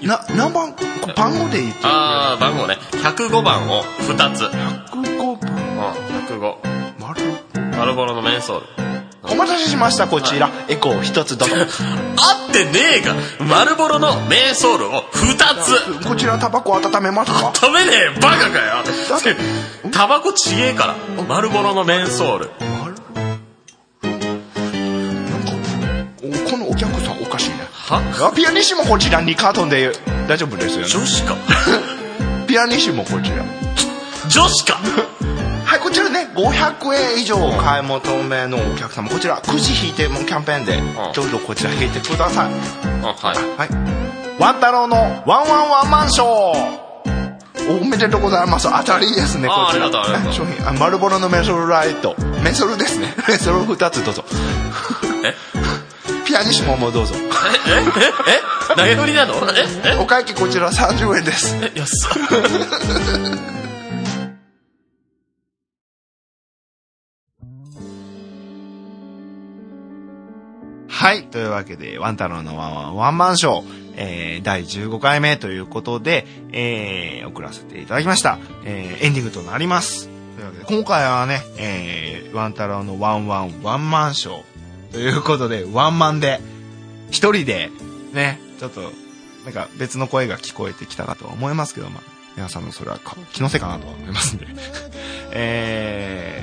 [0.02, 0.74] な、何番、
[1.16, 2.78] 番号で言ってあー番号ね。
[2.92, 4.42] 105番を2つ。
[4.42, 5.38] うん105
[5.76, 5.94] 番、
[6.28, 6.54] 105
[6.98, 7.22] 丸。
[7.78, 8.66] 丸ボロのメンソール。
[9.22, 10.50] お待たせしました、こちら。
[10.68, 11.54] エコー一つどうぞ。
[12.16, 13.14] 合ってねえが
[13.46, 15.36] 丸ボロのメンソールを2
[16.00, 16.04] つ。
[16.08, 17.52] こちら、タバコ温めますか？
[17.54, 18.82] 食べねえバカかよ。
[19.92, 20.94] タバコちげえから。
[21.28, 22.50] 丸ボロのメンソール
[27.90, 28.30] は？
[28.30, 29.92] あピアニッシモこちら2カートンで
[30.28, 30.88] 大丈夫ですよね。
[30.88, 31.36] 女子か。
[32.46, 33.44] ピアニッシモこちら。
[34.28, 34.78] 女子か。
[35.64, 40.82] はい、こちらね、500円以上お買い求めのお客様、こちら、くじ引いてもキャンペーンで、
[41.14, 42.50] どうぞこちら引いてください。
[43.04, 43.36] あはい。
[43.56, 43.68] はい。
[44.40, 46.90] ワン太郎のワンワンワンマンショー。
[47.80, 48.68] おめでとうございます。
[48.68, 49.88] 当たりですねあこちら。
[50.32, 50.68] 商品。
[50.68, 52.16] あマルボロのメソルライト。
[52.42, 53.14] メソルですね。
[53.28, 54.24] メソル2つどうぞ。
[55.24, 55.59] え？
[56.20, 57.14] ピアニッシモもどうぞ。
[57.16, 57.18] え？
[57.18, 57.24] え？
[57.24, 58.40] え？
[58.72, 58.76] え？
[58.76, 59.34] 投げ売りなの？
[59.34, 59.96] え？
[60.00, 61.56] お会計こちら30円です。
[61.62, 61.66] え？
[61.68, 61.72] っ。
[70.88, 71.24] はい。
[71.28, 73.64] というわけで、ワン太郎のワンワンワンマンショー、
[73.96, 78.38] えー、第15回目ということで、えー、送らせていただきました。
[78.66, 80.08] えー、エンディングとなります。
[80.36, 84.42] というわけで、今回はね、えー、ワン太郎のワンワンワンマンショー
[84.92, 86.40] ということで、ワンマンで、
[87.10, 87.70] 一人で、
[88.12, 88.92] ね、ちょっと、
[89.44, 92.02] なんか別の声が聞こえてきたかとは思いますけど、まあ、
[92.36, 94.46] 皆さんのそれはか気のせいかなとは思いますんで。
[95.32, 96.42] え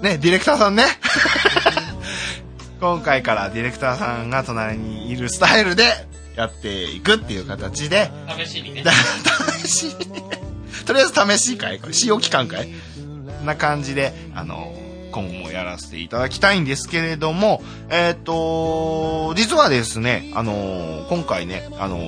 [0.00, 0.84] ー、ね、ディレクターさんね。
[2.80, 8.82] 今回からディレクターさんが隣にいるスタイルでやっていくっていう形で、試しにね。
[8.82, 8.92] だ
[9.64, 9.96] 試し、
[10.84, 12.68] とりあえず試し会これ使用期間会。
[13.44, 14.74] な感じで、あの、
[15.14, 21.98] 今後もやらせていただきたいんですけれども、えっ、と、実はですね、あの、今回ね、あの、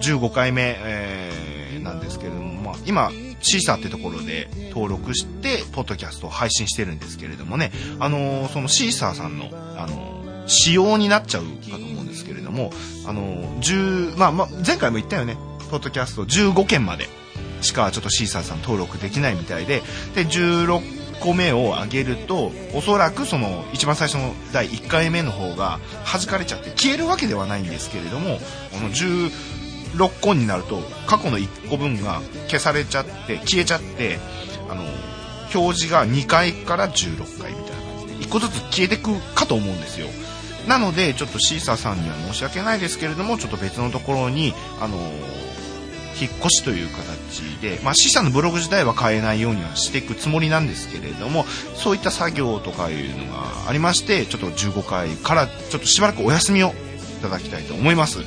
[0.00, 7.70] 15回目、えーなんですけれども、まあ、今、シーサーってところで登録して、ポッドキャストを配信してるんですけれどもね、
[8.00, 12.72] あの、そのシーサーさんの、あの、仕様になっちゃうかと思うんですけれども、
[13.06, 13.22] あの、
[13.60, 15.36] 10、まあ、まあ、前回も言ったよね、
[15.70, 17.06] ポッドキャスト15件まで
[17.60, 19.82] しかちょっとシーサーさん登録できないみたいで、
[20.14, 28.38] で、16個目を上げると、おそらくその一番最初の第1回目の方が弾かれちゃって消えるわけではないんですけれども、
[28.72, 34.18] この16個になると過去の1個分が消されちゃって、消えちゃって、
[34.68, 34.84] あの、
[35.54, 40.08] 表示が2回から16回みたいな感じで、1個ずつ消えてくかと思うんですよ。
[40.66, 44.98] なので、ちょっとシーサーさんには申し訳ないですけれども、ちょっと別のところに、あの
[46.20, 51.44] 引っ越しという形で、まあ、シーサーのブログ自体は変えないようにはしていくつもりなんですけれども、
[51.74, 58.18] そういった作業とかいうのがありまして、ちょっと15回からちょっとしばらくお休みをいただきたいと思います。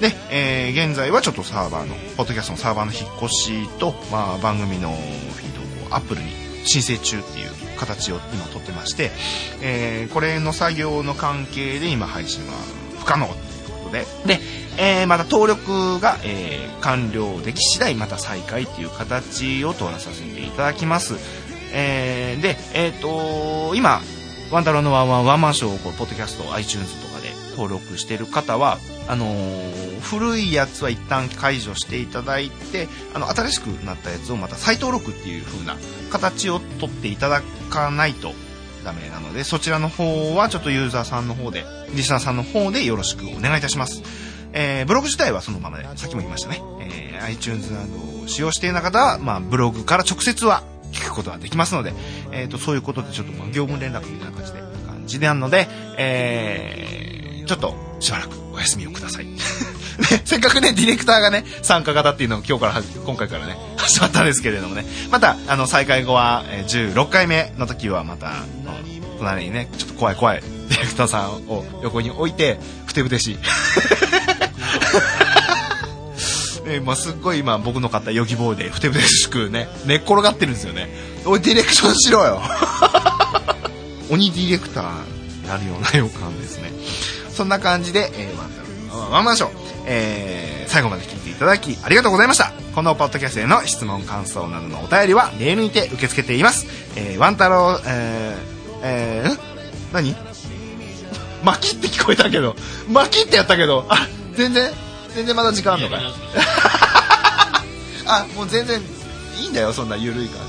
[0.00, 6.30] で、えー現在はちょっとサーバーの、ポッドキャストのサーバーの引っ越しと、まあ、番組のフィードをアップルに
[6.64, 9.10] 申請中っていう形を今取ってまして、
[9.62, 12.54] えーこれの作業の関係で今配信は
[12.98, 13.28] 不可能
[13.94, 14.40] で、で、
[14.76, 21.14] えーまた登録が、えー完了でき次第また再開っていう形を取らさせていただきます。
[21.72, 24.02] えーで、えっ、と今、
[24.50, 28.78] ワン太郎のワンワンワンマンショーをこうポッドキャスト、iTunes とかで登録してる方は、
[29.08, 29.34] あの
[30.02, 35.76] 古いやつは一旦解除していただいて、あの、新しくなったやつをまた再登録っていう風な
[36.10, 38.32] 形を取っていただかないと
[38.84, 41.64] ダメなので、そちらの方はちょっとユーザーさんの方で、
[41.94, 44.02] リスナーさんの方でよろしくお願いいたします。
[44.52, 46.60] えーブログ自体はそのままで、さっきも言いましたね。
[46.80, 50.62] えー iTunes などを使用している方は、まあ、ブログから直接は
[50.92, 51.94] 聞くことができますので、
[52.32, 55.66] えっ、と、そういうことでちょっと、まあ、業務連絡みたいな感じで、感じでなので、
[55.98, 59.26] えーちょっと、しばらくお休みをください。
[59.98, 68.32] ね、 せっかくね、ディレクターがね、参加型っていうのが今日から今回からね、始まったんですけれどもね、また、あの、再開後は、えー16回目の時はまた、
[69.18, 73.38] 隣にね、ちょっと怖い怖いディレクターさんを横に置いて、ふてぶてしい。
[76.66, 80.88] え ーまあ、すっごい今僕の買ったヨギボーイでふてぶてしくね、寝っ転がってるんですよね。
[81.24, 82.42] おい、ディレクションしろよ
[84.10, 84.84] 鬼ディレクター
[85.42, 86.72] になるような予感ですね。
[87.34, 88.60] そんな感じで、えー、ワンタ
[88.96, 89.50] ロウワンマンショー、
[89.86, 92.52] えー、最後まで聞いていただきありがとうございました。
[92.74, 96.66] このポッドキャストへの質問、感想などのお便りはメールにて受け付けています。
[96.96, 100.14] えー、ワンタロウ、えー、えー、何？
[101.44, 102.56] 巻きって聞こえたけど、
[102.88, 104.72] 巻きってやったけど、あ、全然、
[105.14, 106.00] 全然まだ時間あんのかい
[108.06, 108.80] あ、もう全然
[109.40, 110.40] いいんだよ、そんな緩い感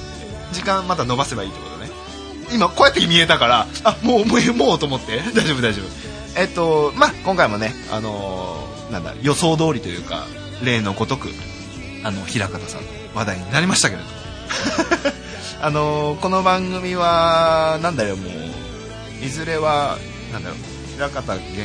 [0.51, 0.59] じ。
[0.59, 1.91] 時間また伸ばせばいいってことね。
[2.53, 5.21] 今、こうやって見えたから、あ、もう、もう、もうと思って。
[5.33, 6.39] 大丈夫、大丈夫。
[6.39, 10.25] えっと、まあ、今回もね、あのーなんだ、予想通りというか、
[10.63, 11.29] 例のごとく、
[12.03, 12.81] あの、平方さん、
[13.13, 14.15] 話題になりましたけれども。
[15.61, 19.97] あのーこの番組は、なんだよ、もう、いずれは、
[20.31, 20.59] なんだろう、
[20.95, 21.61] 平方源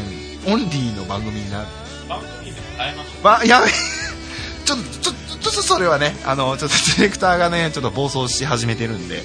[0.46, 1.66] オンリーの番組になる。
[2.08, 3.70] 番組で変えましわ、やべえ。
[4.64, 9.22] ちょっと、ちょっと、ちょっとそれはね、あの、ちょっとディレクターがね、ちょっと暴走し始めてるんで。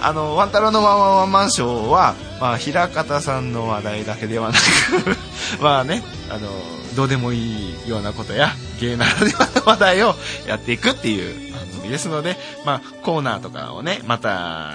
[0.00, 5.16] あの、ワンタロのワンワンワンマンショーは、まあ、平方さんの話題だけではなく、
[5.62, 6.48] まあね、あの、
[6.94, 10.14] どうでもいいようなことや、芸ならではの話題を
[10.46, 14.74] やっていくっていう番組ですので、まあ、コーナーとかをね、また、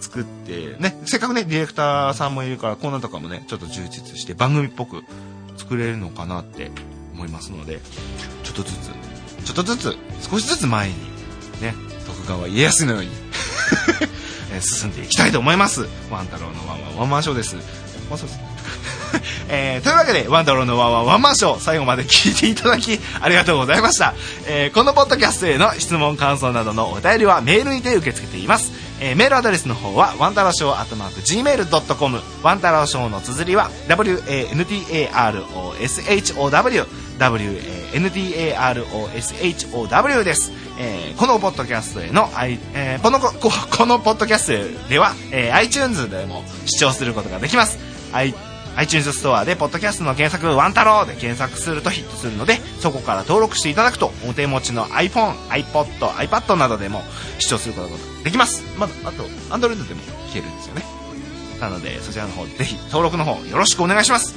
[0.00, 5.02] 作って、ね、せっかくね、ディレクターさんもいるから、コーナーとかもね、ちょっと充実して番組っぽく
[5.56, 6.70] 作れるのかなって
[7.14, 7.80] 思いますので、
[8.42, 8.90] ちょっとずつ
[9.44, 9.96] ちょっとずつ
[10.28, 10.94] 少しずつ前に
[11.60, 11.74] ね
[12.06, 13.10] 徳川家康のように
[14.54, 15.86] えー進んでいきたいと思います。
[16.10, 17.56] ワン太郎のワンワンワンマンショーです。
[18.10, 18.40] ワンそうです。
[19.48, 24.14] えーというわけで、ワン太郎のワンワンワンマンショー、最後まで聞いていただき、ありがとうございました。
[24.46, 28.72] えーこのポッドキャストへの質問、感想などのお便りはメールにて受け付けています。
[29.00, 36.86] えーメールアドレスの方は、ワンタローショーアットマーク Gmail.com、ワンタローショーの綴りは、WANTAROSHOW、
[37.18, 39.04] WANTAROSHOW
[40.24, 40.52] です。
[40.78, 42.28] えーこのポッドキャストへの、
[42.74, 43.32] えーこのこ、
[43.76, 44.46] このポッドキャス
[44.82, 47.78] トでは、えー iTunes でも視聴することができます。
[48.12, 48.34] I
[48.76, 57.04] iTunes ストアでポッドキャストの検索ワン太郎で検索するとヒットするのでそこから登録していただくとお手持ちの iPhone、iPod、iPad などでも
[57.38, 57.94] 視聴することが
[58.24, 60.00] できますまだあと Android でも
[60.30, 60.84] 聞けるんですよね
[61.60, 64.34] なのでそちらの方ぜひ登録の方よろしくお願いします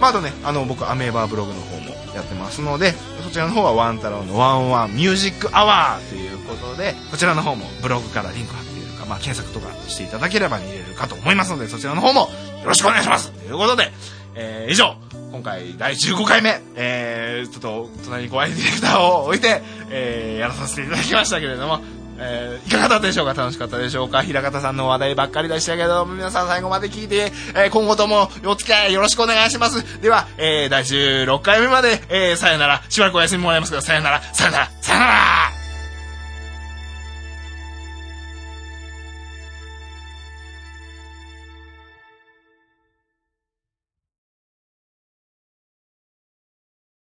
[0.00, 2.92] まあ、あとねあの僕アメーバブログの方もやってますので
[3.22, 12.28] そちらの方はワン太郎のワンワンミュージックアワーということでこちらの方もブログからリンク貼ってるか、まあ、検索とかしていただければ見れるかと思いますのでそちらの方もよ
[12.66, 13.90] ろしくお願いしますということで、
[14.34, 14.96] えー以上
[15.30, 21.80] 今回第15回目、えー、ちょっと隣に怖いディレクターを置いて、えーやらさせていただきましたけれども、
[22.26, 23.34] えーいかがだったでしょうか？
[23.34, 24.22] 楽しかったでしょうか？
[24.22, 30.00] 平方さんの話題ばっかりでしたけど皆さん最後まで聞いて、えー今後ともお付き合いよろしくお願いします。
[30.00, 32.82] では、えー第16回目まで、えーさよなら。
[32.88, 34.22] しばらくお休みもらいますけどさよなら。
[34.22, 34.70] さよなら。
[34.80, 35.63] さよなら。